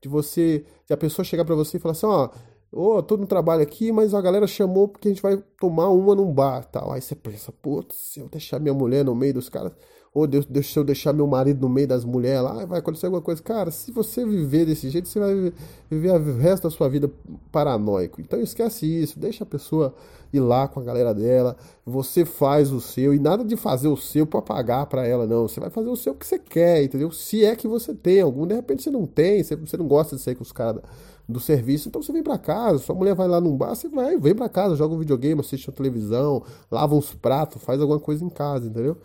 de 0.00 0.08
você, 0.08 0.64
de 0.86 0.94
a 0.94 0.96
pessoa 0.96 1.24
chegar 1.24 1.44
para 1.44 1.54
você 1.54 1.76
e 1.76 1.80
falar 1.80 1.92
assim, 1.92 2.06
ó, 2.06 2.30
oh, 2.72 3.02
tô 3.02 3.16
no 3.16 3.26
trabalho 3.26 3.62
aqui, 3.62 3.92
mas 3.92 4.14
a 4.14 4.20
galera 4.20 4.46
chamou 4.46 4.88
porque 4.88 5.08
a 5.08 5.10
gente 5.10 5.22
vai 5.22 5.36
tomar 5.58 5.88
uma 5.88 6.14
num 6.14 6.32
bar, 6.32 6.64
tal. 6.64 6.92
Aí 6.92 7.00
você 7.00 7.14
pensa, 7.14 7.52
putz, 7.52 7.96
se 7.96 8.20
eu 8.20 8.28
deixar 8.28 8.58
minha 8.58 8.74
mulher 8.74 9.04
no 9.04 9.14
meio 9.14 9.34
dos 9.34 9.48
caras, 9.48 9.72
ou 10.12 10.26
Deus, 10.26 10.46
se 10.64 10.76
eu 10.76 10.82
deixar 10.82 11.12
meu 11.12 11.26
marido 11.26 11.60
no 11.60 11.68
meio 11.68 11.86
das 11.86 12.04
mulheres 12.04 12.42
lá, 12.42 12.64
vai 12.66 12.80
acontecer 12.80 13.06
alguma 13.06 13.22
coisa. 13.22 13.40
Cara, 13.42 13.70
se 13.70 13.92
você 13.92 14.26
viver 14.26 14.66
desse 14.66 14.90
jeito, 14.90 15.08
você 15.08 15.20
vai 15.20 15.34
viver, 15.34 15.54
viver 15.88 16.10
o 16.10 16.36
resto 16.36 16.64
da 16.64 16.70
sua 16.70 16.88
vida 16.88 17.08
paranoico. 17.52 18.20
Então 18.20 18.40
esquece 18.40 18.86
isso, 18.86 19.20
deixa 19.20 19.44
a 19.44 19.46
pessoa 19.46 19.94
ir 20.32 20.40
lá 20.40 20.66
com 20.66 20.80
a 20.80 20.82
galera 20.82 21.14
dela, 21.14 21.56
você 21.86 22.24
faz 22.24 22.72
o 22.72 22.80
seu, 22.80 23.14
e 23.14 23.18
nada 23.20 23.44
de 23.44 23.56
fazer 23.56 23.88
o 23.88 23.96
seu 23.96 24.26
para 24.26 24.42
pagar 24.42 24.86
para 24.86 25.06
ela, 25.06 25.26
não. 25.26 25.46
Você 25.46 25.60
vai 25.60 25.70
fazer 25.70 25.88
o 25.88 25.96
seu 25.96 26.14
que 26.14 26.26
você 26.26 26.38
quer, 26.38 26.82
entendeu? 26.82 27.12
Se 27.12 27.44
é 27.44 27.54
que 27.54 27.68
você 27.68 27.94
tem 27.94 28.20
algum, 28.20 28.46
de 28.46 28.54
repente 28.54 28.82
você 28.82 28.90
não 28.90 29.06
tem, 29.06 29.42
você 29.44 29.76
não 29.76 29.86
gosta 29.86 30.16
de 30.16 30.22
sair 30.22 30.34
com 30.34 30.42
os 30.42 30.52
caras 30.52 30.82
do 31.28 31.38
serviço, 31.38 31.88
então 31.88 32.02
você 32.02 32.12
vem 32.12 32.24
para 32.24 32.36
casa, 32.36 32.78
sua 32.78 32.94
mulher 32.96 33.14
vai 33.14 33.28
lá 33.28 33.40
num 33.40 33.56
bar, 33.56 33.76
você 33.76 33.88
vai, 33.88 34.16
vem 34.18 34.34
para 34.34 34.48
casa, 34.48 34.74
joga 34.74 34.94
um 34.94 34.98
videogame, 34.98 35.40
assiste 35.40 35.68
uma 35.68 35.76
televisão, 35.76 36.42
lava 36.68 36.96
uns 36.96 37.14
pratos, 37.14 37.62
faz 37.62 37.80
alguma 37.80 38.00
coisa 38.00 38.24
em 38.24 38.28
casa, 38.28 38.66
entendeu? 38.66 38.96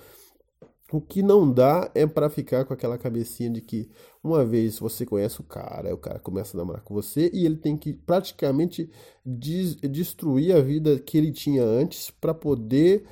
O 0.95 1.01
que 1.01 1.21
não 1.21 1.51
dá 1.51 1.91
é 1.93 2.07
para 2.07 2.29
ficar 2.29 2.63
com 2.63 2.73
aquela 2.73 2.97
cabecinha 2.97 3.49
de 3.49 3.59
que 3.59 3.89
uma 4.23 4.45
vez 4.45 4.79
você 4.79 5.05
conhece 5.05 5.41
o 5.41 5.43
cara, 5.43 5.93
o 5.93 5.97
cara 5.97 6.19
começa 6.19 6.55
a 6.55 6.57
namorar 6.57 6.81
com 6.83 6.93
você 6.93 7.29
e 7.33 7.45
ele 7.45 7.57
tem 7.57 7.75
que 7.75 7.91
praticamente 7.91 8.89
des 9.25 9.75
destruir 9.75 10.55
a 10.55 10.61
vida 10.61 10.97
que 10.97 11.17
ele 11.17 11.33
tinha 11.33 11.65
antes 11.65 12.09
para 12.09 12.33
poder 12.33 13.03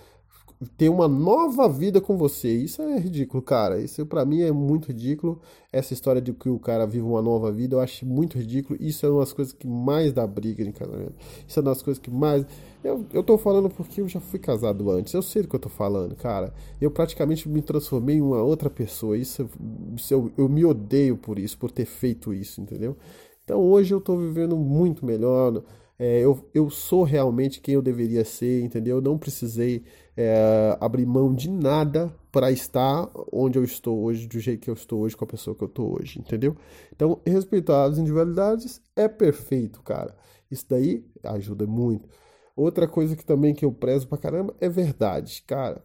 ter 0.77 0.89
uma 0.89 1.07
nova 1.07 1.67
vida 1.67 1.99
com 1.99 2.17
você. 2.17 2.51
Isso 2.53 2.81
é 2.81 2.97
ridículo, 2.97 3.41
cara. 3.41 3.79
Isso 3.79 4.05
para 4.05 4.25
mim 4.25 4.41
é 4.41 4.51
muito 4.51 4.87
ridículo. 4.87 5.41
Essa 5.71 5.93
história 5.93 6.21
de 6.21 6.33
que 6.33 6.49
o 6.49 6.59
cara 6.59 6.85
vive 6.85 7.05
uma 7.05 7.21
nova 7.21 7.51
vida, 7.51 7.75
eu 7.75 7.79
acho 7.79 8.05
muito 8.05 8.37
ridículo. 8.37 8.77
Isso 8.81 9.05
é 9.05 9.09
uma 9.09 9.21
das 9.21 9.33
coisas 9.33 9.53
que 9.53 9.67
mais 9.67 10.13
dá 10.13 10.25
briga 10.27 10.63
em 10.63 10.71
casamento. 10.71 11.13
Isso 11.47 11.59
é 11.59 11.61
uma 11.61 11.71
das 11.71 11.81
coisas 11.81 12.01
que 12.01 12.11
mais. 12.11 12.45
Eu, 12.83 13.05
eu 13.13 13.23
tô 13.23 13.37
falando 13.37 13.69
porque 13.69 14.01
eu 14.01 14.07
já 14.07 14.19
fui 14.19 14.39
casado 14.39 14.89
antes. 14.91 15.13
Eu 15.13 15.21
sei 15.21 15.41
do 15.41 15.47
que 15.47 15.55
eu 15.55 15.59
tô 15.59 15.69
falando, 15.69 16.15
cara. 16.15 16.53
Eu 16.79 16.91
praticamente 16.91 17.47
me 17.49 17.61
transformei 17.61 18.17
em 18.17 18.21
uma 18.21 18.41
outra 18.41 18.69
pessoa. 18.69 19.17
Isso, 19.17 19.49
isso 19.95 20.13
eu, 20.13 20.31
eu 20.37 20.49
me 20.49 20.63
odeio 20.63 21.17
por 21.17 21.39
isso, 21.39 21.57
por 21.57 21.71
ter 21.71 21.85
feito 21.85 22.33
isso, 22.33 22.61
entendeu? 22.61 22.95
Então 23.43 23.59
hoje 23.59 23.93
eu 23.93 23.99
tô 23.99 24.17
vivendo 24.17 24.55
muito 24.55 25.05
melhor 25.05 25.63
é, 25.97 26.19
eu, 26.19 26.37
eu 26.53 26.69
sou 26.69 27.03
realmente 27.03 27.61
quem 27.61 27.75
eu 27.75 27.81
deveria 27.81 28.25
ser, 28.25 28.61
entendeu? 28.63 28.97
Eu 28.97 29.01
não 29.01 29.17
precisei 29.17 29.83
é, 30.15 30.77
abrir 30.79 31.05
mão 31.05 31.33
de 31.33 31.49
nada 31.49 32.13
para 32.31 32.51
estar 32.51 33.09
onde 33.31 33.57
eu 33.57 33.63
estou 33.63 34.03
hoje, 34.03 34.27
do 34.27 34.39
jeito 34.39 34.61
que 34.61 34.69
eu 34.69 34.73
estou 34.73 35.01
hoje, 35.01 35.15
com 35.15 35.23
a 35.25 35.27
pessoa 35.27 35.55
que 35.55 35.63
eu 35.63 35.67
estou 35.67 35.99
hoje, 35.99 36.19
entendeu? 36.19 36.55
Então, 36.95 37.19
respeitar 37.25 37.85
as 37.85 37.97
individualidades 37.97 38.81
é 38.95 39.07
perfeito, 39.07 39.81
cara. 39.81 40.15
Isso 40.49 40.65
daí 40.69 41.05
ajuda 41.23 41.65
muito. 41.65 42.07
Outra 42.55 42.87
coisa 42.87 43.15
que 43.15 43.25
também 43.25 43.53
que 43.53 43.65
eu 43.65 43.71
prezo 43.71 44.07
pra 44.07 44.17
caramba 44.17 44.55
é 44.59 44.69
verdade, 44.69 45.43
cara. 45.47 45.83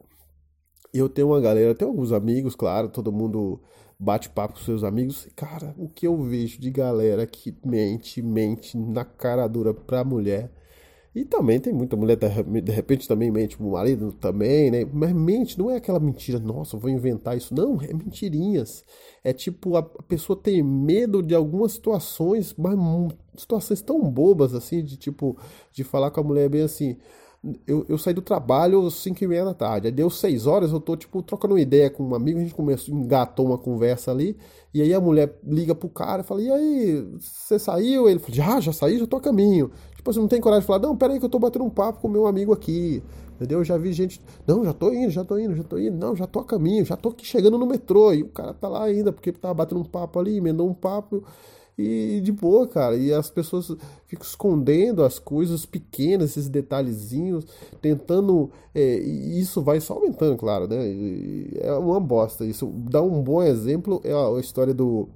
Eu 0.93 1.09
tenho 1.09 1.29
uma 1.29 1.41
galera, 1.41 1.75
tenho 1.75 1.91
alguns 1.91 2.13
amigos, 2.13 2.55
claro, 2.55 2.89
todo 2.89 3.13
mundo 3.13 3.61
bate 3.99 4.31
papo 4.31 4.55
com 4.55 4.61
seus 4.61 4.85
amigos. 4.85 5.27
Cara, 5.35 5.75
o 5.77 5.89
que 5.89 6.07
eu 6.07 6.17
vejo 6.23 6.61
de 6.61 6.71
galera 6.71 7.27
que 7.27 7.57
mente, 7.65 8.23
mente 8.23 8.77
na 8.77 9.05
cara 9.05 9.47
dura 9.47 9.75
pra 9.75 10.05
mulher. 10.05 10.53
E 11.15 11.25
também 11.25 11.59
tem 11.59 11.73
muita 11.73 11.97
mulher, 11.97 12.17
de 12.17 12.73
repente 12.73 13.09
também 13.09 13.31
mente 13.31 13.57
pro 13.57 13.71
marido 13.71 14.13
também, 14.13 14.71
né? 14.71 14.87
Mas 14.93 15.13
mente 15.13 15.59
não 15.59 15.71
é 15.71 15.77
aquela 15.77 15.99
mentira, 15.99 16.39
nossa, 16.39 16.77
vou 16.77 16.91
inventar 16.91 17.37
isso. 17.37 17.55
Não, 17.55 17.81
é 17.81 17.93
mentirinhas. 17.93 18.85
É 19.25 19.33
tipo, 19.33 19.77
a 19.77 19.83
pessoa 19.83 20.39
tem 20.41 20.63
medo 20.63 21.23
de 21.23 21.35
algumas 21.35 21.73
situações, 21.73 22.55
mas 22.57 22.79
situações 23.37 23.83
tão 23.83 24.01
bobas 24.11 24.55
assim, 24.55 24.85
de 24.85 24.97
tipo, 24.97 25.37
de 25.73 25.83
falar 25.83 26.11
com 26.11 26.21
a 26.21 26.25
mulher 26.25 26.49
bem 26.49 26.63
assim 26.63 26.97
eu, 27.67 27.87
eu 27.89 27.97
saí 27.97 28.13
do 28.13 28.21
trabalho 28.21 28.85
às 28.87 28.95
5 28.95 29.23
e 29.23 29.27
meia 29.29 29.45
da 29.45 29.55
tarde. 29.55 29.87
Aí 29.87 29.93
deu 29.93 30.11
6 30.11 30.47
horas, 30.47 30.73
eu 30.73 30.81
tô, 30.81 30.97
tipo, 30.97 31.23
trocando 31.23 31.55
uma 31.55 31.61
ideia 31.61 31.89
com 31.89 32.03
um 32.03 32.15
amigo, 32.15 32.39
a 32.39 32.43
gente 32.43 32.55
começou, 32.55 32.95
engatou 32.95 33.47
uma 33.47 33.59
conversa 33.59 34.11
ali, 34.11 34.37
e 34.75 34.83
aí 34.83 34.93
a 34.93 35.01
mulher 35.01 35.39
liga 35.45 35.75
pro 35.75 35.89
cara 35.89 36.23
e 36.23 36.25
fala, 36.25 36.43
e 36.43 36.51
aí, 36.51 37.07
você 37.19 37.59
saiu? 37.59 38.09
Ele 38.09 38.19
fala, 38.19 38.35
já, 38.35 38.61
já 38.61 38.73
saí, 38.73 38.99
já 38.99 39.07
tô 39.07 39.17
a 39.17 39.21
caminho. 39.21 39.71
Tipo, 39.97 40.13
você 40.13 40.19
não 40.19 40.29
tem 40.29 40.41
coragem 40.41 40.63
de 40.63 40.67
falar, 40.67 40.81
não, 40.81 40.97
peraí 40.97 41.19
que 41.19 41.25
eu 41.25 41.31
tô 41.31 41.39
batendo 41.39 41.65
um 41.65 41.71
papo 41.71 42.01
com 42.01 42.09
meu 42.09 42.27
amigo 42.27 42.53
aqui, 42.53 43.03
entendeu? 43.37 43.61
Eu 43.61 43.65
já 43.65 43.79
vi 43.79 43.93
gente, 43.93 44.21
não, 44.47 44.65
já 44.65 44.73
tô 44.73 44.93
indo, 44.93 45.11
já 45.11 45.25
tô 45.25 45.39
indo, 45.39 45.55
já 45.55 45.63
tô 45.63 45.79
indo, 45.79 45.97
não, 45.97 46.17
já 46.17 46.27
tô 46.27 46.41
a 46.41 46.45
caminho, 46.45 46.85
já 46.85 46.97
tô 46.97 47.11
aqui 47.11 47.25
chegando 47.25 47.57
no 47.57 47.67
metrô, 47.67 48.13
e 48.13 48.23
o 48.23 48.29
cara 48.29 48.53
tá 48.53 48.69
lá 48.69 48.85
ainda, 48.85 49.13
porque 49.13 49.31
tava 49.31 49.55
batendo 49.55 49.81
um 49.81 49.85
papo 49.85 50.19
ali, 50.19 50.37
emendou 50.37 50.69
um 50.69 50.75
papo, 50.75 51.23
e 51.79 52.21
de 52.21 52.33
boa, 52.33 52.67
cara. 52.67 52.97
E 52.97 53.13
as 53.13 53.31
pessoas 53.31 53.69
ficam 54.07 54.27
escondendo 54.27 55.05
as 55.05 55.19
coisas 55.19 55.65
pequenas, 55.65 56.31
esses 56.31 56.49
detalhezinhos, 56.49 57.47
tentando. 57.81 58.51
É, 58.75 58.99
e 58.99 59.41
isso 59.41 59.63
vai 59.63 59.81
só 59.81 59.95
aumentando, 59.95 60.37
claro, 60.37 60.67
né? 60.67 60.89
E 60.89 61.51
é 61.61 61.73
uma 61.75 62.01
bosta. 62.01 62.45
Isso 62.45 62.67
dá 62.91 63.01
um 63.01 63.23
bom 63.23 63.43
exemplo 63.43 64.01
é 64.05 64.13
a 64.13 64.41
história 64.41 64.75
do, 64.75 65.09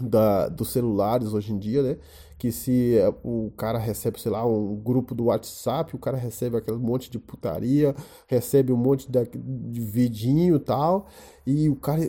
da, 0.00 0.48
dos 0.48 0.70
celulares 0.70 1.32
hoje 1.32 1.52
em 1.52 1.58
dia, 1.58 1.82
né? 1.82 1.96
Que 2.38 2.52
se 2.52 2.98
é, 2.98 3.08
o 3.24 3.50
cara 3.56 3.78
recebe, 3.78 4.20
sei 4.20 4.30
lá, 4.30 4.46
um 4.46 4.76
grupo 4.76 5.14
do 5.14 5.24
WhatsApp, 5.24 5.96
o 5.96 5.98
cara 5.98 6.16
recebe 6.18 6.56
aquele 6.56 6.76
monte 6.76 7.10
de 7.10 7.18
putaria, 7.18 7.94
recebe 8.26 8.72
um 8.72 8.76
monte 8.76 9.10
de, 9.10 9.24
de 9.24 9.80
vidinho 9.80 10.56
e 10.56 10.60
tal, 10.60 11.06
e 11.46 11.68
o 11.68 11.76
cara 11.76 12.02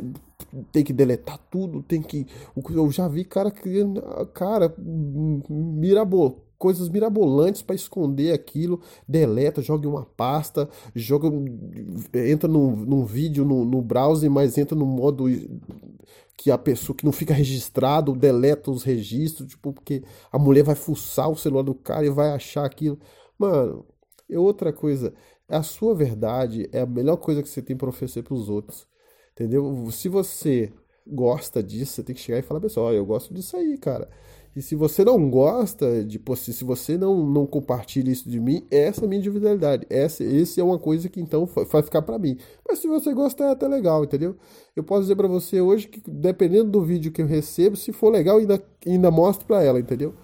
tem 0.71 0.83
que 0.83 0.93
deletar 0.93 1.37
tudo, 1.49 1.81
tem 1.83 2.01
que. 2.01 2.27
Eu 2.69 2.91
já 2.91 3.07
vi 3.07 3.23
cara 3.23 3.51
criando. 3.51 4.01
Cara, 4.33 4.73
mirabol, 5.49 6.46
coisas 6.57 6.89
mirabolantes 6.89 7.61
para 7.61 7.75
esconder 7.75 8.33
aquilo, 8.33 8.81
deleta, 9.07 9.61
joga 9.61 9.85
em 9.85 9.89
uma 9.89 10.05
pasta, 10.05 10.69
joga, 10.95 11.29
entra 12.13 12.47
num, 12.47 12.75
num 12.75 13.05
vídeo 13.05 13.45
no, 13.45 13.63
no 13.63 13.81
browser, 13.81 14.29
mas 14.29 14.57
entra 14.57 14.75
no 14.75 14.85
modo 14.85 15.25
que 16.35 16.51
a 16.51 16.57
pessoa 16.57 16.95
que 16.95 17.05
não 17.05 17.11
fica 17.11 17.33
registrado, 17.33 18.15
deleta 18.15 18.71
os 18.71 18.83
registros, 18.83 19.49
tipo, 19.49 19.73
porque 19.73 20.03
a 20.31 20.37
mulher 20.37 20.63
vai 20.63 20.75
fuçar 20.75 21.29
o 21.29 21.35
celular 21.35 21.63
do 21.63 21.73
cara 21.73 22.05
e 22.05 22.09
vai 22.09 22.29
achar 22.31 22.65
aquilo. 22.65 22.99
Mano, 23.37 23.85
é 24.29 24.37
outra 24.37 24.71
coisa, 24.71 25.13
a 25.47 25.63
sua 25.63 25.95
verdade 25.95 26.69
é 26.71 26.81
a 26.81 26.85
melhor 26.85 27.17
coisa 27.17 27.41
que 27.41 27.49
você 27.49 27.61
tem 27.61 27.75
para 27.75 27.89
oferecer 27.89 28.23
para 28.23 28.33
os 28.33 28.49
outros. 28.49 28.87
Entendeu? 29.31 29.89
Se 29.91 30.09
você 30.09 30.71
gosta 31.05 31.63
disso, 31.63 31.93
você 31.93 32.03
tem 32.03 32.15
que 32.15 32.21
chegar 32.21 32.39
e 32.39 32.41
falar, 32.41 32.59
pessoal, 32.59 32.93
eu 32.93 33.05
gosto 33.05 33.33
disso 33.33 33.55
aí, 33.55 33.77
cara. 33.77 34.09
E 34.57 34.61
se 34.63 34.73
você 34.73 35.05
não 35.05 35.29
gosta 35.29 36.03
de 36.03 36.19
se 36.35 36.63
você 36.63 36.97
não, 36.97 37.23
não 37.27 37.45
compartilha 37.45 38.09
isso 38.09 38.27
de 38.27 38.39
mim, 38.39 38.65
essa 38.71 39.01
é 39.01 39.05
a 39.05 39.07
minha 39.07 39.19
individualidade. 39.19 39.85
Essa, 39.87 40.23
esse 40.23 40.59
é 40.59 40.63
uma 40.63 40.79
coisa 40.79 41.07
que 41.07 41.21
então 41.21 41.45
vai 41.45 41.83
ficar 41.83 42.01
para 42.01 42.17
mim. 42.17 42.39
Mas 42.67 42.79
se 42.79 42.87
você 42.87 43.13
gosta, 43.13 43.43
é 43.43 43.51
até 43.51 43.67
legal, 43.67 44.03
entendeu? 44.03 44.35
Eu 44.75 44.83
posso 44.83 45.01
dizer 45.01 45.15
para 45.15 45.27
você 45.27 45.61
hoje 45.61 45.87
que 45.87 46.01
dependendo 46.09 46.71
do 46.71 46.81
vídeo 46.81 47.11
que 47.11 47.21
eu 47.21 47.27
recebo, 47.27 47.77
se 47.77 47.91
for 47.91 48.09
legal, 48.11 48.39
ainda, 48.39 48.59
ainda 48.83 49.11
mostro 49.11 49.45
para 49.45 49.61
ela, 49.61 49.79
entendeu? 49.79 50.15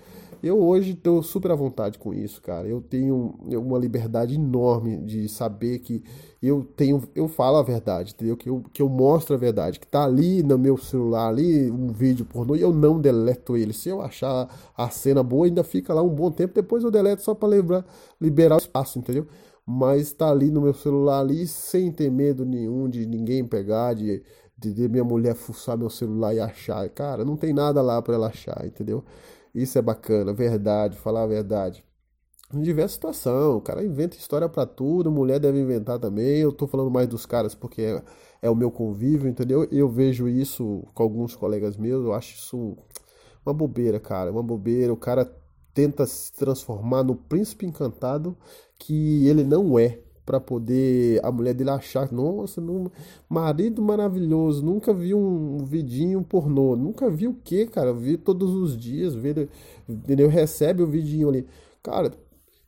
Eu 0.43 0.61
hoje 0.61 0.91
estou 0.91 1.23
super 1.23 1.51
à 1.51 1.55
vontade 1.55 1.97
com 1.97 2.13
isso, 2.13 2.41
cara. 2.41 2.67
Eu 2.67 2.81
tenho 2.81 3.33
uma 3.47 3.79
liberdade 3.79 4.35
enorme 4.35 4.97
de 4.97 5.29
saber 5.29 5.79
que 5.79 6.03
eu 6.41 6.65
tenho, 6.75 7.01
eu 7.15 7.29
falo 7.29 7.55
a 7.55 7.63
verdade, 7.63 8.11
entendeu? 8.13 8.35
Que 8.35 8.49
eu, 8.49 8.61
que 8.73 8.81
eu 8.81 8.89
mostro 8.89 9.33
a 9.33 9.37
verdade, 9.37 9.79
que 9.79 9.87
tá 9.87 10.03
ali 10.03 10.43
no 10.43 10.57
meu 10.57 10.75
celular, 10.77 11.29
ali 11.29 11.71
um 11.71 11.87
vídeo 11.93 12.25
pornô 12.25 12.57
e 12.57 12.61
eu 12.61 12.73
não 12.73 12.99
deleto 12.99 13.55
ele. 13.55 13.71
Se 13.71 13.87
eu 13.87 14.01
achar 14.01 14.49
a 14.75 14.89
cena 14.89 15.23
boa, 15.23 15.45
ainda 15.45 15.63
fica 15.63 15.93
lá 15.93 16.01
um 16.01 16.09
bom 16.09 16.29
tempo, 16.29 16.53
depois 16.53 16.83
eu 16.83 16.91
deleto 16.91 17.21
só 17.21 17.33
para 17.33 17.47
lembrar, 17.47 17.85
liberar 18.19 18.55
o 18.55 18.57
espaço, 18.57 18.99
entendeu? 18.99 19.25
Mas 19.65 20.11
tá 20.11 20.29
ali 20.29 20.51
no 20.51 20.59
meu 20.59 20.73
celular 20.73 21.21
ali 21.21 21.47
sem 21.47 21.89
ter 21.89 22.11
medo 22.11 22.43
nenhum 22.43 22.89
de 22.89 23.05
ninguém 23.05 23.45
pegar, 23.45 23.93
de, 23.93 24.21
de, 24.57 24.73
de 24.73 24.89
minha 24.89 25.05
mulher 25.05 25.35
fuçar 25.35 25.77
meu 25.77 25.89
celular 25.89 26.33
e 26.35 26.41
achar. 26.41 26.89
Cara, 26.89 27.23
não 27.23 27.37
tem 27.37 27.53
nada 27.53 27.81
lá 27.81 28.01
para 28.01 28.15
ela 28.15 28.27
achar, 28.27 28.65
entendeu? 28.65 29.05
Isso 29.53 29.77
é 29.77 29.81
bacana, 29.81 30.33
verdade, 30.33 30.97
falar 30.97 31.23
a 31.23 31.27
verdade. 31.27 31.83
Em 32.53 32.61
diversas 32.61 32.93
situações, 32.93 33.55
o 33.55 33.61
cara 33.61 33.83
inventa 33.83 34.15
história 34.17 34.47
para 34.47 34.65
tudo, 34.65 35.11
mulher 35.11 35.39
deve 35.39 35.59
inventar 35.59 35.99
também. 35.99 36.39
Eu 36.39 36.51
tô 36.51 36.67
falando 36.67 36.91
mais 36.91 37.07
dos 37.07 37.25
caras 37.25 37.55
porque 37.55 37.81
é, 37.81 38.03
é 38.43 38.49
o 38.49 38.55
meu 38.55 38.71
convívio, 38.71 39.27
entendeu? 39.29 39.67
Eu 39.71 39.89
vejo 39.89 40.27
isso 40.27 40.83
com 40.93 41.03
alguns 41.03 41.35
colegas 41.35 41.77
meus, 41.77 42.05
eu 42.05 42.13
acho 42.13 42.35
isso 42.35 42.77
uma 43.45 43.53
bobeira, 43.53 43.99
cara, 43.99 44.31
uma 44.31 44.43
bobeira. 44.43 44.93
O 44.93 44.97
cara 44.97 45.25
tenta 45.73 46.05
se 46.05 46.31
transformar 46.33 47.03
no 47.03 47.15
príncipe 47.15 47.65
encantado 47.65 48.37
que 48.77 49.27
ele 49.27 49.43
não 49.43 49.77
é, 49.79 49.99
para 50.25 50.39
poder 50.39 51.19
a 51.23 51.31
mulher 51.31 51.53
dele 51.53 51.69
achar, 51.69 52.11
nossa, 52.11 52.61
não, 52.61 52.91
marido 53.29 53.81
maravilhoso, 53.81 54.65
nunca 54.65 54.93
vi 54.93 55.13
um 55.13 55.57
vidinho 55.59 56.23
pornô, 56.23 56.75
nunca 56.75 57.09
vi 57.09 57.27
o 57.27 57.33
que, 57.33 57.65
cara, 57.67 57.93
vi 57.93 58.17
todos 58.17 58.53
os 58.53 58.77
dias, 58.77 59.15
vê, 59.15 59.47
entendeu? 59.87 60.29
Recebe 60.29 60.81
o 60.81 60.87
vidinho 60.87 61.29
ali. 61.29 61.45
Cara, 61.81 62.11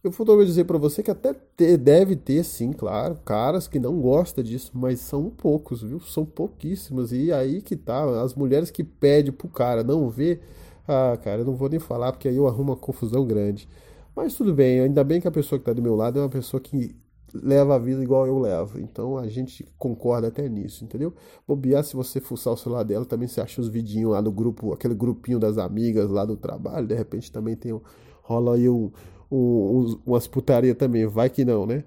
eu 0.05 0.11
vou 0.11 0.45
dizer 0.45 0.65
para 0.65 0.77
você 0.77 1.01
que 1.01 1.09
até 1.09 1.33
ter, 1.33 1.77
deve 1.77 2.15
ter, 2.15 2.43
sim, 2.43 2.71
claro, 2.71 3.15
caras 3.25 3.67
que 3.67 3.79
não 3.79 3.99
gostam 3.99 4.43
disso, 4.43 4.71
mas 4.75 4.99
são 4.99 5.31
poucos, 5.31 5.81
viu? 5.81 5.99
São 5.99 6.23
pouquíssimos. 6.23 7.11
E 7.11 7.31
aí 7.31 7.59
que 7.61 7.75
tá, 7.75 8.21
as 8.21 8.35
mulheres 8.35 8.69
que 8.69 8.83
pedem 8.83 9.31
pro 9.31 9.47
cara 9.47 9.83
não 9.83 10.07
ver, 10.07 10.41
ah, 10.87 11.17
cara, 11.23 11.41
eu 11.41 11.45
não 11.45 11.55
vou 11.55 11.69
nem 11.69 11.79
falar 11.79 12.11
porque 12.11 12.27
aí 12.27 12.35
eu 12.35 12.47
arrumo 12.47 12.73
uma 12.73 12.77
confusão 12.77 13.25
grande. 13.25 13.67
Mas 14.15 14.35
tudo 14.35 14.53
bem, 14.53 14.79
ainda 14.81 15.03
bem 15.03 15.19
que 15.19 15.27
a 15.27 15.31
pessoa 15.31 15.57
que 15.57 15.65
tá 15.65 15.73
do 15.73 15.81
meu 15.81 15.95
lado 15.95 16.19
é 16.19 16.21
uma 16.21 16.29
pessoa 16.29 16.61
que 16.61 16.95
leva 17.43 17.75
a 17.75 17.79
vida 17.79 18.01
igual 18.03 18.25
eu 18.25 18.39
levo. 18.39 18.79
Então 18.79 19.17
a 19.17 19.27
gente 19.27 19.65
concorda 19.77 20.27
até 20.27 20.47
nisso, 20.47 20.83
entendeu? 20.83 21.13
Bobear, 21.47 21.83
se 21.83 21.95
você 21.95 22.19
fuçar 22.19 22.53
o 22.53 22.57
celular 22.57 22.83
dela, 22.83 23.05
também 23.05 23.27
você 23.27 23.41
acha 23.41 23.61
os 23.61 23.67
vidinhos 23.67 24.11
lá 24.11 24.21
no 24.21 24.31
grupo, 24.31 24.73
aquele 24.73 24.95
grupinho 24.95 25.39
das 25.39 25.57
amigas 25.57 26.09
lá 26.09 26.25
do 26.25 26.37
trabalho, 26.37 26.87
de 26.87 26.95
repente 26.95 27.31
também 27.31 27.55
tem 27.55 27.79
rola 28.21 28.55
aí 28.55 28.67
um, 28.69 28.91
um, 29.31 29.99
umas 30.05 30.27
putaria 30.27 30.73
também, 30.73 31.05
vai 31.05 31.29
que 31.29 31.45
não, 31.45 31.65
né? 31.65 31.83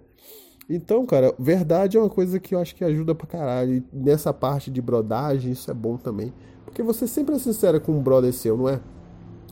Então, 0.71 1.07
cara, 1.07 1.35
verdade 1.39 1.97
é 1.97 2.01
uma 2.01 2.11
coisa 2.11 2.39
que 2.39 2.55
eu 2.55 2.61
acho 2.61 2.77
que 2.77 2.85
ajuda 2.85 3.15
pra 3.15 3.27
caralho. 3.27 3.77
E 3.77 3.85
nessa 3.91 4.35
parte 4.35 4.71
de 4.71 4.83
brodagem, 4.83 5.53
isso 5.53 5.71
é 5.71 5.75
bom 5.75 5.97
também. 5.97 6.33
Porque 6.65 6.83
você 6.83 7.07
sempre 7.07 7.35
é 7.35 7.39
sincero 7.39 7.81
com 7.81 7.93
um 7.93 8.03
brother 8.03 8.33
seu, 8.35 8.57
não 8.57 8.69
é? 8.69 8.79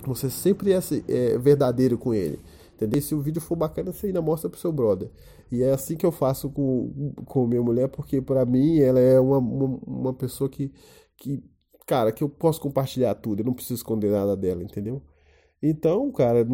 Você 0.05 0.29
sempre 0.29 0.73
é, 0.73 0.79
é 1.09 1.39
verdadeiro 1.39 1.97
com 1.97 2.13
ele. 2.13 2.39
Entendeu? 2.77 3.01
Se 3.01 3.15
o 3.15 3.21
vídeo 3.23 3.41
for 3.41 3.57
bacana, 3.57 3.91
você 3.91 4.09
ainda 4.09 4.21
mostra 4.21 4.51
pro 4.51 4.61
seu 4.61 4.71
brother. 4.71 5.11
E 5.51 5.63
é 5.63 5.71
assim 5.71 5.97
que 5.97 6.05
eu 6.05 6.13
faço 6.13 6.51
com, 6.51 7.15
com 7.25 7.47
minha 7.47 7.63
mulher, 7.63 7.89
porque 7.89 8.21
para 8.21 8.45
mim 8.45 8.79
ela 8.79 9.01
é 9.01 9.19
uma, 9.19 9.39
uma, 9.39 9.81
uma, 9.87 10.15
pessoa 10.15 10.51
que, 10.51 10.71
que, 11.17 11.43
cara, 11.87 12.13
que 12.13 12.23
eu 12.23 12.29
posso 12.29 12.61
compartilhar 12.61 13.15
tudo, 13.15 13.41
eu 13.41 13.47
não 13.47 13.55
preciso 13.55 13.77
esconder 13.77 14.11
nada 14.11 14.37
dela, 14.37 14.63
entendeu? 14.63 15.03
Então, 15.63 16.13
cara, 16.13 16.47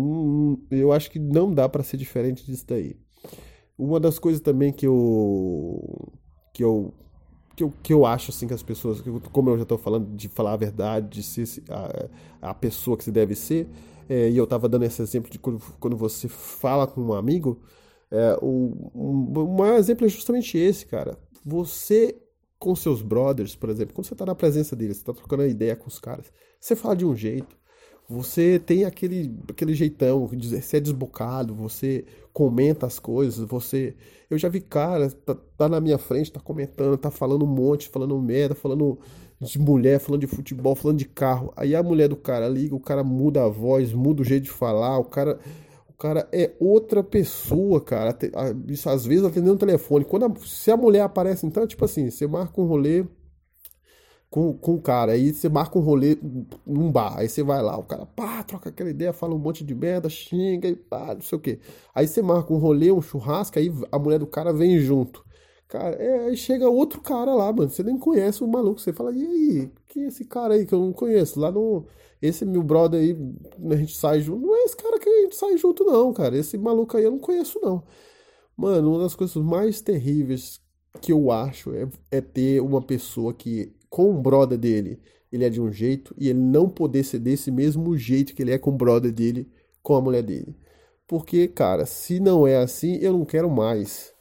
eu 0.71 0.93
acho 0.93 1.11
que 1.11 1.19
não 1.19 1.51
dá 1.51 1.69
para 1.69 1.83
ser 1.83 1.97
diferente 1.97 2.47
disso 2.47 2.67
daí. 2.69 2.97
Uma 3.77 3.99
das 3.99 4.17
coisas 4.19 4.41
também 4.41 4.73
que 4.73 4.87
eu 4.87 6.13
que 6.55 6.63
eu 6.63 6.95
que 7.57 7.65
eu, 7.65 7.73
que 7.83 7.93
eu 7.93 8.07
acho 8.07 8.31
assim 8.31 8.47
que 8.47 8.55
as 8.55 8.63
pessoas, 8.63 9.03
como 9.33 9.51
eu 9.51 9.57
já 9.57 9.65
estou 9.65 9.77
falando 9.77 10.15
de 10.15 10.29
falar 10.29 10.53
a 10.53 10.57
verdade, 10.57 11.09
de 11.09 11.23
ser 11.23 11.63
a, 11.69 12.51
a 12.51 12.55
pessoa 12.55 12.97
que 12.97 13.05
se 13.05 13.11
deve 13.11 13.35
ser, 13.35 13.69
é, 14.13 14.29
e 14.29 14.37
eu 14.37 14.45
estava 14.45 14.69
dando 14.69 14.85
esse 14.85 15.01
exemplo 15.01 15.31
de 15.31 15.39
quando, 15.39 15.97
você 15.97 16.29
fala 16.29 16.87
com 16.87 17.01
um 17.01 17.15
amigo, 17.15 17.63
é, 18.11 18.39
o, 18.43 18.91
um, 18.95 19.33
o 19.41 19.57
maior 19.57 19.79
exemplo 19.79 20.05
é 20.05 20.09
justamente 20.09 20.59
esse, 20.59 20.85
cara. 20.85 21.17
Você 21.43 22.19
com 22.59 22.77
seus 22.77 23.01
brothers, 23.01 23.57
por 23.57 23.71
exemplo, 23.71 23.95
quando 23.95 24.07
você 24.07 24.13
está 24.13 24.27
na 24.27 24.35
presença 24.35 24.77
deles, 24.77 24.99
você 24.99 25.03
está 25.03 25.15
trocando 25.15 25.47
ideia 25.47 25.75
com 25.75 25.89
os 25.89 25.99
caras, 25.99 26.31
você 26.61 26.77
fala 26.77 26.95
de 26.95 27.07
um 27.07 27.17
jeito, 27.17 27.57
você 28.07 28.59
tem 28.59 28.85
aquele, 28.85 29.35
aquele 29.49 29.73
jeitão, 29.73 30.27
você 30.27 30.77
é 30.77 30.81
desbocado, 30.81 31.55
você 31.55 32.05
comenta 32.35 32.87
as 32.87 32.99
coisas, 32.99 33.39
você. 33.49 33.97
Eu 34.29 34.37
já 34.37 34.51
vi 34.51 34.61
cara, 34.61 35.11
tá, 35.11 35.35
tá 35.57 35.69
na 35.69 35.81
minha 35.81 35.97
frente, 35.97 36.31
tá 36.31 36.39
comentando, 36.39 36.99
tá 36.99 37.11
falando 37.11 37.45
um 37.45 37.49
monte, 37.49 37.89
falando 37.89 38.21
merda, 38.21 38.55
falando 38.55 38.99
de 39.43 39.59
mulher, 39.59 39.99
falando 39.99 40.21
de 40.21 40.27
futebol, 40.27 40.75
falando 40.75 40.99
de 40.99 41.05
carro. 41.05 41.53
Aí 41.57 41.75
a 41.75 41.83
mulher 41.83 42.09
do 42.09 42.17
cara 42.17 42.49
liga, 42.49 42.75
o 42.75 42.81
cara 42.81 43.03
muda 43.03 43.45
a 43.45 43.49
voz, 43.49 43.93
muda 43.93 44.23
o 44.23 44.25
jeito 44.25 44.45
de 44.45 44.51
falar, 44.51 44.99
o 44.99 45.05
cara. 45.05 45.39
O 45.89 46.03
cara 46.03 46.29
é 46.33 46.51
outra 46.59 47.03
pessoa, 47.03 47.81
cara. 47.81 48.17
Isso 48.67 48.89
às 48.91 49.07
vezes 49.07 49.25
atendendo 49.25 49.55
o 49.55 49.59
telefone. 49.59 50.05
Quando 50.05 50.27
a, 50.27 50.35
se 50.45 50.71
a 50.71 50.77
mulher 50.77 51.03
aparece, 51.03 51.47
então, 51.47 51.65
tipo 51.65 51.85
assim, 51.85 52.11
você 52.11 52.27
marca 52.27 52.61
um 52.61 52.67
rolê 52.67 53.05
com, 54.33 54.55
com 54.55 54.75
o 54.75 54.81
cara. 54.81 55.13
Aí 55.13 55.33
você 55.33 55.49
marca 55.49 55.79
um 55.79 55.83
rolê 55.83 56.19
num 56.67 56.91
bar. 56.91 57.19
Aí 57.19 57.29
você 57.29 57.43
vai 57.43 57.63
lá, 57.63 57.77
o 57.79 57.85
cara, 57.85 58.07
pá, 58.07 58.43
troca 58.43 58.71
aquela 58.71 58.91
ideia, 58.91 59.13
fala 59.13 59.35
um 59.35 59.39
monte 59.39 59.63
de 59.63 59.75
merda, 59.75 60.09
xinga 60.09 60.67
e 60.69 60.75
pá, 60.75 61.15
não 61.15 61.21
sei 61.21 61.39
o 61.39 61.41
quê. 61.41 61.61
Aí 61.95 62.09
você 62.09 62.23
marca 62.23 62.53
um 62.53 62.57
rolê, 62.57 62.91
um 62.91 63.03
churrasco, 63.03 63.59
aí 63.59 63.73
a 63.93 63.99
mulher 63.99 64.19
do 64.19 64.27
cara 64.27 64.53
vem 64.53 64.79
junto. 64.81 65.25
Cara, 65.73 65.97
é, 65.97 66.27
aí 66.27 66.37
chega 66.37 66.69
outro 66.69 67.01
cara 67.01 67.35
lá, 67.35 67.51
mano. 67.51 67.71
Você 67.71 67.83
nem 67.83 67.97
conhece 67.97 68.45
o 68.45 68.47
maluco. 68.47 68.79
Você 68.79 68.93
fala, 68.93 69.11
e 69.11 69.27
aí? 69.27 69.71
Quem 69.89 70.05
é 70.05 70.09
esse 70.09 70.23
cara 70.27 70.53
aí 70.53 70.67
que 70.67 70.75
eu 70.75 70.81
não 70.81 70.93
conheço? 70.93 71.41
Lá 71.41 71.51
no. 71.51 71.87
Esse 72.21 72.45
meu 72.45 72.63
brother 72.63 73.01
aí, 73.01 73.17
a 73.71 73.77
gente 73.77 73.97
sai 73.97 74.21
junto. 74.21 74.45
Não 74.47 74.55
é 74.55 74.65
esse 74.65 74.77
cara 74.77 74.99
que 74.99 75.09
a 75.09 75.23
gente 75.23 75.35
sai 75.35 75.57
junto, 75.57 75.83
não, 75.83 76.13
cara. 76.13 76.37
Esse 76.37 76.59
maluco 76.59 76.95
aí 76.95 77.05
eu 77.05 77.11
não 77.11 77.19
conheço, 77.19 77.59
não. 77.63 77.83
Mano, 78.55 78.91
uma 78.91 79.03
das 79.03 79.15
coisas 79.15 79.35
mais 79.43 79.81
terríveis 79.81 80.61
que 81.01 81.11
eu 81.11 81.31
acho 81.31 81.75
é, 81.75 81.89
é 82.11 82.21
ter 82.21 82.61
uma 82.61 82.83
pessoa 82.83 83.33
que 83.33 83.73
com 83.89 84.11
o 84.11 84.21
brother 84.21 84.59
dele, 84.59 85.01
ele 85.33 85.45
é 85.45 85.49
de 85.49 85.59
um 85.61 85.73
jeito 85.73 86.15
e 86.19 86.29
ele 86.29 86.39
não 86.39 86.69
poder 86.69 87.03
ser 87.03 87.19
desse 87.19 87.51
mesmo 87.51 87.97
jeito 87.97 88.35
que 88.35 88.43
ele 88.43 88.53
é 88.53 88.59
com 88.59 88.71
o 88.71 88.77
brother 88.77 89.11
dele, 89.11 89.51
com 89.83 89.95
a 89.97 90.03
mulher 90.03 90.23
dele. 90.23 90.55
Porque, 91.07 91.49
cara, 91.49 91.87
se 91.87 92.21
não 92.21 92.47
é 92.47 92.57
assim, 92.59 92.97
eu 92.97 93.15
não 93.15 93.25
quero 93.25 93.51
mais. 93.51 94.12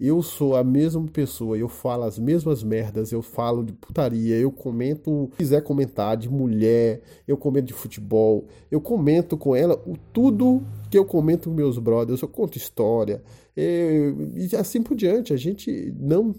Eu 0.00 0.22
sou 0.22 0.56
a 0.56 0.64
mesma 0.64 1.06
pessoa, 1.08 1.58
eu 1.58 1.68
falo 1.68 2.04
as 2.04 2.18
mesmas 2.18 2.62
merdas, 2.62 3.12
eu 3.12 3.20
falo 3.20 3.62
de 3.62 3.74
putaria, 3.74 4.34
eu 4.36 4.50
comento, 4.50 5.28
se 5.32 5.36
quiser 5.36 5.62
comentar 5.62 6.16
de 6.16 6.26
mulher, 6.26 7.02
eu 7.28 7.36
comento 7.36 7.66
de 7.66 7.74
futebol, 7.74 8.46
eu 8.70 8.80
comento 8.80 9.36
com 9.36 9.54
ela 9.54 9.74
o 9.86 9.98
tudo 10.10 10.62
que 10.90 10.96
eu 10.96 11.04
comento 11.04 11.50
com 11.50 11.54
meus 11.54 11.78
brothers, 11.78 12.22
eu 12.22 12.28
conto 12.28 12.56
história, 12.56 13.22
eu, 13.54 14.30
e 14.34 14.48
assim 14.56 14.82
por 14.82 14.96
diante. 14.96 15.34
A 15.34 15.36
gente 15.36 15.92
não, 15.98 16.34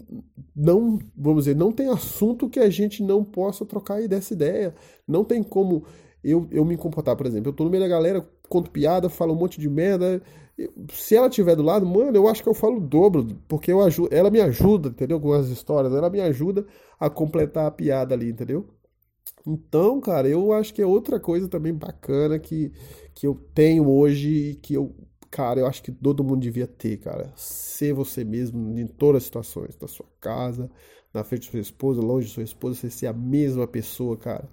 não, 0.56 0.98
vamos 1.16 1.44
dizer, 1.44 1.56
não 1.56 1.70
tem 1.70 1.88
assunto 1.88 2.48
que 2.48 2.58
a 2.58 2.68
gente 2.68 3.00
não 3.00 3.22
possa 3.22 3.64
trocar 3.64 4.06
dessa 4.08 4.32
ideia. 4.32 4.74
Não 5.06 5.22
tem 5.22 5.40
como 5.40 5.84
eu, 6.22 6.46
eu 6.50 6.64
me 6.64 6.76
comportar, 6.76 7.16
por 7.16 7.26
exemplo, 7.26 7.50
eu 7.50 7.52
tô 7.52 7.64
no 7.64 7.70
meio 7.70 7.82
da 7.82 7.88
galera, 7.88 8.26
conto 8.48 8.70
piada, 8.70 9.08
falo 9.08 9.32
um 9.32 9.36
monte 9.36 9.60
de 9.60 9.68
merda, 9.68 10.22
se 10.90 11.16
ela 11.16 11.28
estiver 11.28 11.56
do 11.56 11.62
lado, 11.62 11.86
mano, 11.86 12.16
eu 12.16 12.28
acho 12.28 12.42
que 12.42 12.48
eu 12.48 12.54
falo 12.54 12.76
o 12.76 12.80
dobro, 12.80 13.26
porque 13.48 13.72
eu 13.72 13.80
ajudo, 13.80 14.14
ela 14.14 14.30
me 14.30 14.40
ajuda, 14.40 14.90
entendeu? 14.90 15.20
Com 15.20 15.32
as 15.32 15.48
histórias, 15.48 15.92
ela 15.94 16.10
me 16.10 16.20
ajuda 16.20 16.66
a 17.00 17.08
completar 17.10 17.66
a 17.66 17.70
piada 17.70 18.14
ali, 18.14 18.30
entendeu? 18.30 18.68
Então, 19.46 20.00
cara, 20.00 20.28
eu 20.28 20.52
acho 20.52 20.72
que 20.74 20.82
é 20.82 20.86
outra 20.86 21.18
coisa 21.18 21.48
também 21.48 21.74
bacana 21.74 22.38
que, 22.38 22.72
que 23.14 23.26
eu 23.26 23.34
tenho 23.54 23.88
hoje 23.88 24.58
que 24.62 24.74
eu, 24.74 24.94
cara, 25.30 25.60
eu 25.60 25.66
acho 25.66 25.82
que 25.82 25.90
todo 25.92 26.22
mundo 26.24 26.40
devia 26.42 26.66
ter, 26.66 26.98
cara. 26.98 27.32
Ser 27.36 27.92
você 27.92 28.24
mesmo 28.24 28.78
em 28.78 28.86
todas 28.86 29.22
as 29.22 29.24
situações, 29.24 29.76
na 29.80 29.88
sua 29.88 30.06
casa, 30.20 30.70
na 31.12 31.24
frente 31.24 31.42
de 31.44 31.50
sua 31.50 31.60
esposa, 31.60 32.00
longe 32.00 32.28
de 32.28 32.34
sua 32.34 32.42
esposa, 32.42 32.76
você 32.76 32.90
ser 32.90 33.06
a 33.08 33.12
mesma 33.12 33.66
pessoa, 33.66 34.16
cara. 34.16 34.48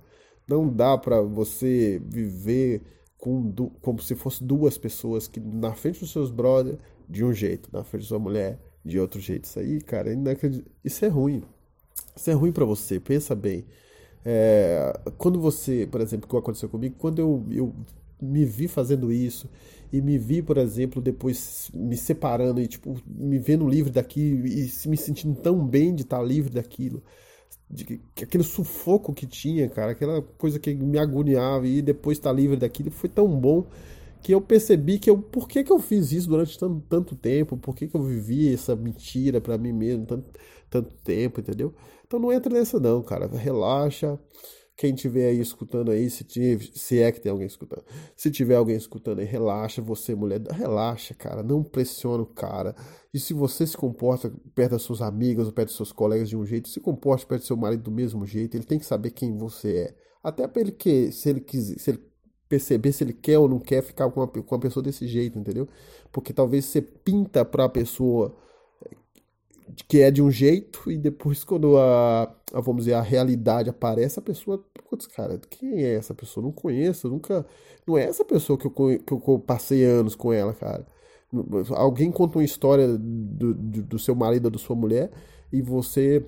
Não 0.48 0.68
dá 0.68 0.98
para 0.98 1.22
você 1.22 2.02
viver 2.04 2.82
com 3.20 3.54
como 3.82 4.02
se 4.02 4.16
fosse 4.16 4.44
duas 4.44 4.78
pessoas 4.78 5.28
que 5.28 5.40
na 5.40 5.74
frente 5.74 6.00
dos 6.00 6.12
seus 6.12 6.32
brothers 6.32 6.80
de 7.08 7.24
um 7.24 7.34
jeito, 7.34 7.70
na 7.72 7.84
frente 7.84 8.04
da 8.04 8.08
sua 8.08 8.20
mulher 8.20 8.58
de 8.84 9.00
outro 9.00 9.20
jeito. 9.20 9.44
Isso 9.44 9.60
aí, 9.60 9.82
cara, 9.82 10.10
isso 10.84 11.06
é 11.06 11.08
ruim. 11.10 11.44
Isso 12.16 12.30
é 12.30 12.34
ruim 12.34 12.52
para 12.52 12.66
você. 12.66 13.00
Pensa 13.00 13.36
bem. 13.36 13.66
É, 14.26 14.98
quando 15.18 15.40
você, 15.40 15.88
por 15.90 16.02
exemplo, 16.02 16.28
o 16.28 16.30
que 16.30 16.38
aconteceu 16.38 16.70
comigo, 16.70 16.96
quando 16.98 17.20
eu, 17.20 17.46
eu 17.52 17.76
me 18.22 18.46
vi 18.46 18.68
fazendo 18.68 19.12
isso 19.12 19.50
e 19.92 20.02
me 20.02 20.18
vi, 20.18 20.42
por 20.42 20.58
exemplo, 20.58 21.02
depois 21.02 21.70
me 21.74 21.98
separando 21.98 22.62
e 22.62 22.68
tipo 22.68 22.96
me 23.06 23.38
vendo 23.38 23.68
livre 23.68 23.92
daquilo 23.92 24.48
e 24.48 24.72
me 24.88 24.98
sentindo 24.98 25.36
tão 25.42 25.66
bem 25.66 25.94
de 25.94 26.04
estar 26.04 26.22
livre 26.22 26.54
daquilo 26.54 27.04
de, 27.70 28.02
aquele 28.22 28.44
sufoco 28.44 29.14
que 29.14 29.28
tinha, 29.28 29.70
cara, 29.70 29.92
aquela 29.92 30.22
coisa 30.22 30.58
que 30.60 30.74
me 30.74 30.98
agoniava 30.98 31.68
e 31.68 31.82
depois 31.82 32.18
estar 32.18 32.32
tá 32.32 32.36
livre 32.36 32.58
daquilo 32.58 32.90
foi 32.90 33.10
tão 33.10 33.28
bom 33.28 33.68
que 34.22 34.34
eu 34.34 34.42
percebi 34.42 35.00
que 35.00 35.10
eu, 35.10 35.18
por 35.18 35.48
que, 35.48 35.64
que 35.64 35.72
eu 35.72 35.80
fiz 35.80 36.12
isso 36.12 36.28
durante 36.28 36.58
tanto, 36.58 36.84
tanto 36.90 37.16
tempo, 37.16 37.56
por 37.56 37.76
que, 37.76 37.88
que 37.88 37.96
eu 37.96 38.04
vivi 38.04 38.54
essa 38.54 38.76
mentira 38.76 39.40
para 39.40 39.58
mim 39.58 39.72
mesmo 39.72 40.06
tanto, 40.06 40.26
tanto 40.70 40.96
tempo, 41.04 41.40
entendeu? 41.40 41.74
Então 42.06 42.20
não 42.20 42.32
entra 42.32 42.52
nessa 42.52 42.80
não, 42.80 43.02
cara, 43.02 43.28
relaxa, 43.28 44.20
quem 44.80 44.96
tiver 44.96 45.28
aí 45.28 45.42
escutando 45.42 45.92
aí, 45.92 46.10
se, 46.10 46.24
tiver, 46.24 46.64
se 46.74 47.00
é 47.00 47.12
que 47.12 47.20
tem 47.20 47.30
alguém 47.30 47.46
escutando, 47.46 47.84
se 48.16 48.32
tiver 48.32 48.56
alguém 48.56 48.78
escutando 48.78 49.20
aí, 49.20 49.26
relaxa, 49.26 49.82
você 49.82 50.16
mulher, 50.16 50.42
relaxa, 50.54 51.14
cara, 51.14 51.44
não 51.44 51.62
pressiona 51.62 52.24
o 52.24 52.26
cara. 52.26 52.74
E 53.14 53.20
se 53.20 53.34
você 53.34 53.68
se 53.68 53.76
comporta 53.76 54.32
perto 54.56 54.72
das 54.72 54.82
suas 54.82 55.02
amigas 55.02 55.48
ou 55.48 55.52
perto 55.52 55.68
dos 55.68 55.76
seus 55.76 55.92
colegas 55.92 56.30
de 56.30 56.38
um 56.38 56.46
jeito, 56.46 56.70
se 56.70 56.80
comporte 56.80 57.26
perto 57.26 57.42
do 57.42 57.48
seu 57.48 57.58
marido 57.58 57.84
do 57.84 57.92
mesmo 57.92 58.26
jeito, 58.26 58.56
ele 58.56 58.64
tem 58.64 58.80
que 58.80 58.86
saber 58.86 59.12
quem 59.12 59.38
você 59.38 59.76
é. 59.80 59.96
Até 60.24 60.48
para 60.48 60.62
ele 60.62 60.72
que, 60.72 61.12
se 61.12 61.30
ele 61.30 61.42
quiser, 61.42 61.78
se 61.78 61.92
ele 61.92 62.00
perceber 62.48 62.94
se 62.94 63.04
ele 63.04 63.14
quer 63.14 63.38
ou 63.38 63.50
não 63.50 63.60
quer 63.60 63.84
ficar 63.84 64.10
com 64.10 64.22
uma, 64.22 64.28
com 64.30 64.56
uma 64.56 64.62
pessoa 64.62 64.82
desse 64.82 65.06
jeito, 65.06 65.38
entendeu? 65.38 65.68
Porque 66.10 66.32
talvez 66.32 66.64
você 66.64 66.82
pinta 66.82 67.44
para 67.44 67.66
a 67.66 67.70
pessoa 67.70 68.34
que 69.88 70.02
é 70.02 70.12
de 70.12 70.22
um 70.22 70.32
jeito 70.32 70.92
e 70.92 70.98
depois 70.98 71.44
quando 71.44 71.78
a, 71.78 72.24
a, 72.54 72.62
vamos 72.62 72.86
dizer 72.86 72.94
a 72.94 73.02
realidade 73.02 73.70
aparece 73.70 74.20
a 74.20 74.22
pessoa 74.22 74.64
putz, 74.90 75.08
cara 75.08 75.40
quem 75.50 75.84
é 75.84 75.96
essa 75.96 76.14
pessoa 76.14 76.44
não 76.44 76.52
conheço 76.52 77.10
nunca 77.10 77.46
não 77.88 77.98
é 77.98 78.04
essa 78.04 78.26
pessoa 78.26 78.58
que 78.58 78.66
eu, 78.66 78.72
que 78.72 79.30
eu 79.30 79.40
passei 79.40 79.84
anos 79.84 80.16
com 80.16 80.34
ela 80.34 80.54
cara 80.54 80.86
alguém 81.76 82.12
conta 82.12 82.38
uma 82.40 82.44
história 82.44 82.88
do, 82.88 83.54
do, 83.54 83.84
do 83.84 84.00
seu 84.00 84.16
marido 84.16 84.46
ou 84.46 84.52
da 84.52 84.58
sua 84.58 84.76
mulher 84.76 85.12
e 85.52 85.62
você 85.62 86.26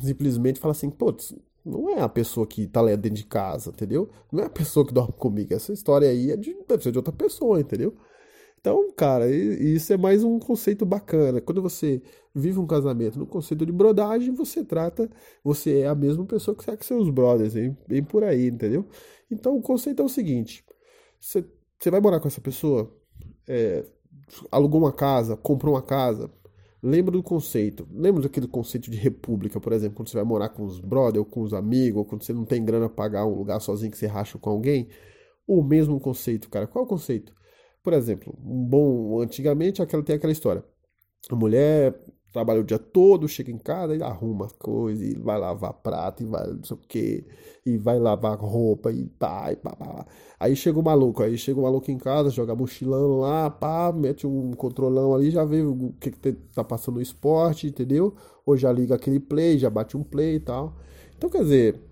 simplesmente 0.00 0.60
fala 0.60 0.72
assim 0.72 0.90
putz 0.90 1.34
não 1.64 1.90
é 1.90 2.00
a 2.00 2.08
pessoa 2.08 2.46
que 2.46 2.66
tá 2.66 2.80
lá 2.80 2.90
dentro 2.90 3.10
de 3.10 3.24
casa, 3.24 3.70
entendeu? 3.70 4.08
Não 4.32 4.42
é 4.42 4.46
a 4.46 4.50
pessoa 4.50 4.86
que 4.86 4.94
dorme 4.94 5.12
comigo. 5.12 5.52
Essa 5.52 5.72
história 5.72 6.08
aí 6.08 6.30
é 6.30 6.36
de, 6.36 6.56
deve 6.66 6.82
ser 6.82 6.92
de 6.92 6.98
outra 6.98 7.12
pessoa, 7.12 7.60
entendeu? 7.60 7.94
Então, 8.60 8.90
cara, 8.92 9.30
isso 9.30 9.92
é 9.92 9.96
mais 9.96 10.24
um 10.24 10.38
conceito 10.38 10.84
bacana. 10.84 11.40
Quando 11.40 11.62
você 11.62 12.02
vive 12.34 12.58
um 12.58 12.66
casamento 12.66 13.18
no 13.18 13.26
conceito 13.26 13.64
de 13.64 13.70
brodagem, 13.72 14.34
você 14.34 14.64
trata, 14.64 15.08
você 15.44 15.80
é 15.80 15.86
a 15.86 15.94
mesma 15.94 16.24
pessoa 16.26 16.56
que 16.56 16.64
você 16.64 16.72
é 16.72 16.76
com 16.76 16.82
seus 16.82 17.08
brothers, 17.08 17.54
hein? 17.54 17.76
bem 17.86 18.02
por 18.02 18.24
aí, 18.24 18.48
entendeu? 18.48 18.84
Então, 19.30 19.56
o 19.56 19.62
conceito 19.62 20.02
é 20.02 20.04
o 20.04 20.08
seguinte: 20.08 20.64
você, 21.20 21.44
você 21.78 21.90
vai 21.90 22.00
morar 22.00 22.18
com 22.20 22.26
essa 22.26 22.40
pessoa, 22.40 22.92
é, 23.46 23.84
alugou 24.50 24.80
uma 24.80 24.92
casa, 24.92 25.36
comprou 25.36 25.74
uma 25.74 25.82
casa, 25.82 26.28
lembra 26.82 27.12
do 27.12 27.22
conceito. 27.22 27.86
Lembra 27.92 28.22
daquele 28.22 28.48
conceito 28.48 28.90
de 28.90 28.96
república, 28.96 29.60
por 29.60 29.72
exemplo, 29.72 29.96
quando 29.96 30.08
você 30.08 30.16
vai 30.16 30.24
morar 30.24 30.48
com 30.48 30.64
os 30.64 30.80
brothers 30.80 31.18
ou 31.18 31.24
com 31.24 31.42
os 31.42 31.54
amigos, 31.54 31.98
ou 31.98 32.04
quando 32.04 32.24
você 32.24 32.32
não 32.32 32.44
tem 32.44 32.64
grana 32.64 32.88
para 32.88 32.96
pagar 32.96 33.26
um 33.26 33.34
lugar 33.34 33.60
sozinho 33.60 33.90
que 33.92 33.98
você 33.98 34.06
racha 34.06 34.36
com 34.38 34.50
alguém? 34.50 34.88
O 35.46 35.62
mesmo 35.62 35.98
conceito, 36.00 36.48
cara. 36.50 36.66
Qual 36.66 36.84
é 36.84 36.86
o 36.86 36.88
conceito? 36.88 37.32
Por 37.82 37.92
exemplo, 37.92 38.36
um 38.44 38.64
bom. 38.64 39.20
Antigamente 39.20 39.82
aquela, 39.82 40.02
tem 40.02 40.16
aquela 40.16 40.32
história. 40.32 40.64
A 41.30 41.34
mulher 41.36 41.94
trabalha 42.32 42.60
o 42.60 42.64
dia 42.64 42.78
todo, 42.78 43.26
chega 43.28 43.50
em 43.50 43.58
casa 43.58 43.96
e 43.96 44.02
arruma 44.02 44.46
as 44.46 44.52
coisas, 44.52 45.06
e 45.06 45.18
vai 45.18 45.38
lavar 45.38 45.72
prato, 45.72 46.22
e 46.22 46.26
vai 46.26 46.46
não 46.46 46.62
sei 46.62 46.76
o 46.76 46.80
que, 46.80 47.26
e 47.64 47.76
vai 47.78 47.98
lavar 47.98 48.38
roupa, 48.38 48.92
e 48.92 49.06
pá, 49.06 49.50
e 49.52 49.56
pá, 49.56 49.74
pá. 49.74 50.06
Aí 50.38 50.54
chega 50.54 50.78
o 50.78 50.82
maluco, 50.82 51.22
aí 51.22 51.36
chega 51.38 51.58
o 51.58 51.62
maluco 51.62 51.90
em 51.90 51.98
casa, 51.98 52.30
joga 52.30 52.54
mochilão 52.54 53.20
lá, 53.20 53.50
pá, 53.50 53.92
mete 53.92 54.26
um 54.26 54.52
controlão 54.52 55.14
ali, 55.14 55.30
já 55.30 55.44
vê 55.44 55.62
o 55.62 55.92
que, 56.00 56.10
que 56.10 56.32
tá 56.54 56.62
passando 56.62 56.96
no 56.96 57.02
esporte, 57.02 57.66
entendeu? 57.66 58.14
Ou 58.44 58.56
já 58.56 58.70
liga 58.72 58.94
aquele 58.94 59.20
play, 59.20 59.58
já 59.58 59.70
bate 59.70 59.96
um 59.96 60.02
play 60.04 60.36
e 60.36 60.40
tal. 60.40 60.76
Então, 61.16 61.28
quer 61.30 61.42
dizer, 61.42 61.87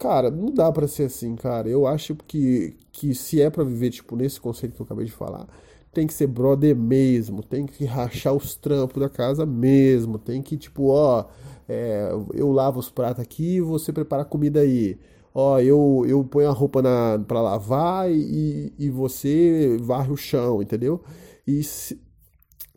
Cara, 0.00 0.30
não 0.30 0.50
dá 0.50 0.72
para 0.72 0.88
ser 0.88 1.04
assim, 1.04 1.36
cara. 1.36 1.68
Eu 1.68 1.86
acho 1.86 2.16
que, 2.26 2.74
que 2.90 3.14
se 3.14 3.40
é 3.42 3.50
para 3.50 3.62
viver, 3.64 3.90
tipo, 3.90 4.16
nesse 4.16 4.40
conceito 4.40 4.74
que 4.74 4.80
eu 4.80 4.84
acabei 4.86 5.04
de 5.04 5.12
falar, 5.12 5.46
tem 5.92 6.06
que 6.06 6.14
ser 6.14 6.26
brother 6.26 6.74
mesmo, 6.74 7.42
tem 7.42 7.66
que 7.66 7.84
rachar 7.84 8.34
os 8.34 8.54
trampos 8.56 8.98
da 9.00 9.10
casa 9.10 9.44
mesmo, 9.44 10.18
tem 10.18 10.40
que, 10.42 10.56
tipo, 10.56 10.88
ó, 10.88 11.26
é, 11.68 12.10
eu 12.32 12.50
lavo 12.50 12.80
os 12.80 12.88
pratos 12.90 13.22
aqui, 13.22 13.60
você 13.60 13.92
prepara 13.92 14.22
a 14.22 14.24
comida 14.24 14.60
aí. 14.60 14.98
Ó, 15.34 15.60
eu, 15.60 16.04
eu 16.08 16.24
ponho 16.24 16.48
a 16.48 16.52
roupa 16.52 16.80
na, 16.82 17.18
pra 17.28 17.42
lavar 17.42 18.10
e, 18.10 18.72
e 18.78 18.88
você 18.90 19.76
varre 19.82 20.10
o 20.12 20.16
chão, 20.16 20.62
entendeu? 20.62 21.02
E 21.46 21.62
se, 21.62 22.00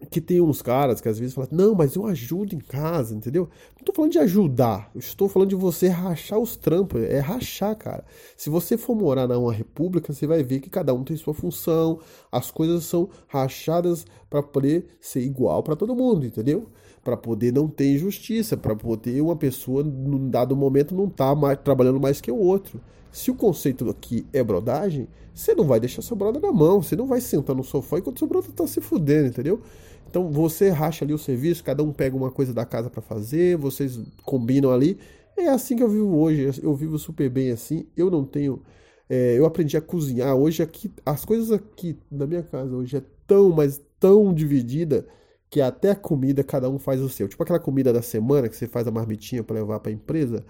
que 0.10 0.22
tem 0.22 0.42
uns 0.42 0.62
caras 0.62 1.02
que 1.02 1.10
às 1.10 1.20
vezes 1.20 1.34
falam, 1.34 1.50
não, 1.52 1.76
mas 1.76 1.96
eu 1.96 2.06
ajudo 2.06 2.56
em 2.56 2.60
casa, 2.60 3.16
entendeu? 3.16 3.50
Não 3.76 3.82
estou 3.82 3.96
falando 3.96 4.12
de 4.12 4.20
ajudar, 4.20 4.90
eu 4.94 5.00
estou 5.00 5.28
falando 5.28 5.50
de 5.50 5.56
você 5.56 5.88
rachar 5.88 6.40
os 6.40 6.56
trampos, 6.56 7.02
é 7.04 7.20
rachar, 7.20 7.76
cara. 7.76 8.06
Se 8.38 8.50
você 8.50 8.78
for 8.78 8.96
morar 8.96 9.28
numa 9.28 9.54
república, 9.54 10.14
você 10.14 10.28
vai 10.28 10.44
ver 10.44 10.60
que 10.60 10.70
cada 10.70 10.94
um 10.94 11.04
tem 11.04 11.18
sua 11.18 11.34
função, 11.34 12.00
as 12.32 12.52
coisas 12.52 12.86
são 12.86 13.10
rachadas 13.28 14.06
para 14.30 14.42
poder 14.42 14.88
ser 15.00 15.22
igual 15.22 15.62
para 15.64 15.76
todo 15.76 15.96
mundo, 15.96 16.26
entendeu? 16.26 16.68
Para 17.04 17.18
poder 17.18 17.52
não 17.52 17.68
ter 17.68 17.94
injustiça, 17.94 18.56
para 18.56 18.76
poder 18.76 19.22
uma 19.22 19.36
pessoa, 19.36 19.84
num 19.84 20.30
dado 20.30 20.56
momento, 20.56 20.96
não 20.96 21.08
estar 21.08 21.36
tá 21.36 21.56
trabalhando 21.56 22.00
mais 22.00 22.22
que 22.22 22.32
o 22.32 22.38
outro. 22.38 22.80
Se 23.12 23.30
o 23.30 23.36
conceito 23.36 23.90
aqui 23.90 24.26
é 24.32 24.44
brodagem, 24.44 25.08
você 25.34 25.54
não 25.54 25.66
vai 25.66 25.80
deixar 25.80 26.02
seu 26.02 26.16
brother 26.16 26.42
na 26.42 26.52
mão, 26.52 26.82
você 26.82 26.96
não 26.96 27.06
vai 27.06 27.22
sentar 27.22 27.56
no 27.56 27.64
sofá 27.64 28.00
enquanto 28.00 28.20
seu 28.20 28.28
brother 28.28 28.52
tá 28.52 28.66
se 28.66 28.80
fudendo, 28.80 29.28
entendeu? 29.28 29.62
Então 30.10 30.32
você 30.32 30.70
racha 30.70 31.04
ali 31.04 31.14
o 31.14 31.18
serviço, 31.18 31.64
cada 31.64 31.84
um 31.84 31.92
pega 31.92 32.16
uma 32.16 32.30
coisa 32.30 32.54
da 32.54 32.66
casa 32.66 32.90
para 32.90 33.02
fazer, 33.02 33.58
vocês 33.58 34.00
combinam 34.24 34.72
ali. 34.72 34.98
É 35.36 35.48
assim 35.50 35.76
que 35.76 35.82
eu 35.82 35.90
vivo 35.90 36.16
hoje, 36.18 36.60
eu 36.62 36.74
vivo 36.76 37.00
super 37.00 37.30
bem 37.30 37.52
assim. 37.52 37.88
Eu 37.98 38.12
não 38.12 38.24
tenho. 38.24 38.62
É, 39.10 39.38
eu 39.38 39.46
aprendi 39.46 39.76
a 39.76 39.82
cozinhar. 39.82 40.36
Hoje 40.36 40.62
aqui, 40.62 40.92
as 41.06 41.26
coisas 41.26 41.52
aqui 41.52 41.98
na 42.12 42.28
minha 42.28 42.44
casa 42.44 42.76
hoje 42.76 42.98
é 42.98 43.02
tão, 43.26 43.50
mas 43.50 43.82
tão 44.00 44.34
dividida 44.34 45.08
que 45.54 45.62
até 45.62 45.92
a 45.92 45.96
comida 45.96 46.44
cada 46.44 46.68
um 46.68 46.80
faz 46.80 47.00
o 47.00 47.08
seu. 47.08 47.28
Tipo 47.28 47.44
aquela 47.44 47.60
comida 47.60 47.94
da 47.94 48.02
semana 48.02 48.50
que 48.50 48.58
você 48.58 48.68
faz 48.68 48.88
a 48.88 48.92
marmitinha 48.92 49.44
para 49.44 49.58
levar 49.58 49.80
para 49.80 49.92
a 49.92 49.94
empresa. 49.94 50.44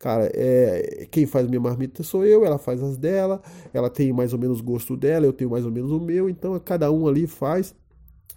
Cara, 0.00 0.28
é, 0.34 1.06
quem 1.12 1.26
faz 1.26 1.46
minha 1.46 1.60
marmita 1.60 2.02
sou 2.02 2.26
eu, 2.26 2.44
ela 2.44 2.58
faz 2.58 2.82
as 2.82 2.96
dela, 2.96 3.40
ela 3.72 3.88
tem 3.88 4.12
mais 4.12 4.32
ou 4.32 4.38
menos 4.38 4.58
o 4.58 4.64
gosto 4.64 4.96
dela, 4.96 5.24
eu 5.24 5.32
tenho 5.32 5.48
mais 5.48 5.64
ou 5.64 5.70
menos 5.70 5.92
o 5.92 6.00
meu, 6.00 6.28
então 6.28 6.58
cada 6.58 6.90
um 6.90 7.06
ali 7.06 7.28
faz 7.28 7.72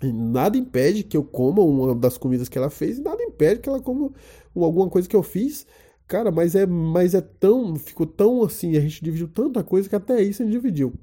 Nada 0.03 0.57
impede 0.57 1.03
que 1.03 1.17
eu 1.17 1.23
coma 1.23 1.63
uma 1.63 1.95
das 1.95 2.19
comidas 2.19 2.47
que 2.47 2.57
ela 2.57 2.69
fez, 2.69 2.99
nada 2.99 3.21
impede 3.23 3.59
que 3.59 3.69
ela 3.69 3.79
coma 3.79 4.11
alguma 4.55 4.89
coisa 4.89 5.09
que 5.09 5.15
eu 5.15 5.23
fiz. 5.23 5.65
Cara, 6.07 6.31
mas 6.31 6.53
é, 6.53 6.67
mas 6.67 7.15
é 7.15 7.21
tão. 7.21 7.75
Ficou 7.75 8.05
tão 8.05 8.43
assim, 8.43 8.77
a 8.77 8.79
gente 8.79 9.03
dividiu 9.03 9.27
tanta 9.27 9.63
coisa 9.63 9.89
que 9.89 9.95
até 9.95 10.21
isso 10.21 10.43
a 10.43 10.45
gente 10.45 10.53
dividiu. 10.53 10.93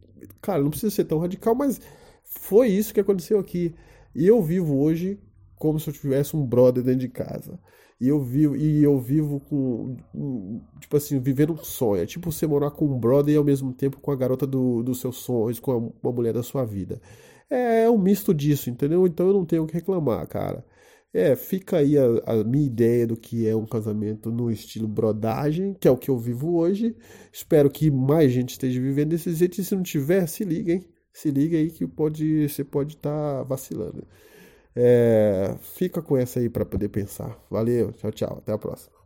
Cara, 0.41 0.63
não 0.63 0.71
precisa 0.71 0.91
ser 0.91 1.05
tão 1.05 1.19
radical, 1.19 1.57
mas 1.57 1.81
foi 2.23 2.69
isso 2.69 2.95
que 2.95 3.01
aconteceu 3.01 3.39
aqui. 3.39 3.75
E 4.15 4.27
eu 4.27 4.43
vivo 4.43 4.79
hoje 4.79 5.19
como 5.57 5.79
se 5.79 5.89
eu 5.89 5.95
tivesse 5.95 6.37
um 6.37 6.47
brother 6.47 6.83
dentro 6.83 7.01
de 7.01 7.09
casa. 7.09 7.59
E 8.01 8.09
eu 8.09 8.21
vivo, 8.21 8.57
e 8.57 8.83
eu 8.83 8.99
vivo 9.01 9.41
com. 9.41 9.97
Tipo 10.81 10.97
assim, 10.97 11.19
vivendo 11.19 11.53
um 11.53 11.65
sonho. 11.65 12.03
É 12.03 12.07
tipo 12.07 12.31
você 12.31 12.47
morar 12.47 12.71
com 12.71 12.87
um 12.87 12.99
brother 12.99 13.35
e 13.35 13.37
ao 13.37 13.45
mesmo 13.45 13.73
tempo 13.73 14.01
com 14.01 14.13
a 14.13 14.17
garota 14.17 14.47
do, 14.47 14.83
dos 14.83 15.01
seus 15.01 15.17
sonhos, 15.19 15.59
com 15.59 15.93
a, 16.05 16.09
a 16.09 16.13
mulher 16.13 16.33
da 16.33 16.43
sua 16.43 16.65
vida. 16.65 17.01
É, 17.51 17.85
é 17.85 17.91
um 17.91 17.99
misto 17.99 18.33
disso, 18.33 18.71
entendeu? 18.71 19.07
Então 19.07 19.27
eu 19.27 19.33
não 19.33 19.45
tenho 19.45 19.65
o 19.65 19.67
que 19.67 19.75
reclamar, 19.75 20.27
cara. 20.29 20.65
É, 21.13 21.35
fica 21.35 21.79
aí 21.79 21.97
a, 21.99 22.05
a, 22.27 22.45
minha 22.45 22.67
ideia 22.67 23.07
do 23.07 23.17
que 23.17 23.49
é 23.49 23.57
um 23.57 23.67
casamento 23.67 24.31
no 24.31 24.51
estilo 24.51 24.87
brodagem, 24.87 25.75
que 25.75 25.89
é 25.89 25.91
o 25.91 25.97
que 25.97 26.11
eu 26.11 26.19
vivo 26.19 26.57
hoje. 26.57 26.95
Espero 27.33 27.71
que 27.71 27.91
mais 27.91 28.31
gente 28.31 28.51
esteja 28.51 28.81
vivendo 28.81 29.11
desse 29.11 29.33
jeito. 29.35 29.61
E 29.61 29.65
se 29.65 29.75
não 29.75 29.83
tiver, 29.83 30.27
se 30.29 30.45
liga, 30.45 30.75
hein? 30.75 30.85
Se 31.19 31.33
liga 31.33 31.59
aí 31.59 31.69
que 31.69 31.85
pode, 31.85 32.49
você 32.49 32.63
pode 32.63 32.95
estar 32.95 33.39
tá 33.39 33.43
vacilando. 33.43 34.07
É, 34.77 35.57
fica 35.61 36.01
com 36.01 36.17
essa 36.17 36.39
aí 36.39 36.49
para 36.49 36.65
poder 36.65 36.91
pensar. 36.91 37.37
Valeu, 37.51 37.93
tchau, 37.93 38.13
tchau. 38.13 38.39
Até 38.39 38.53
a 38.53 38.59
próxima. 38.59 38.98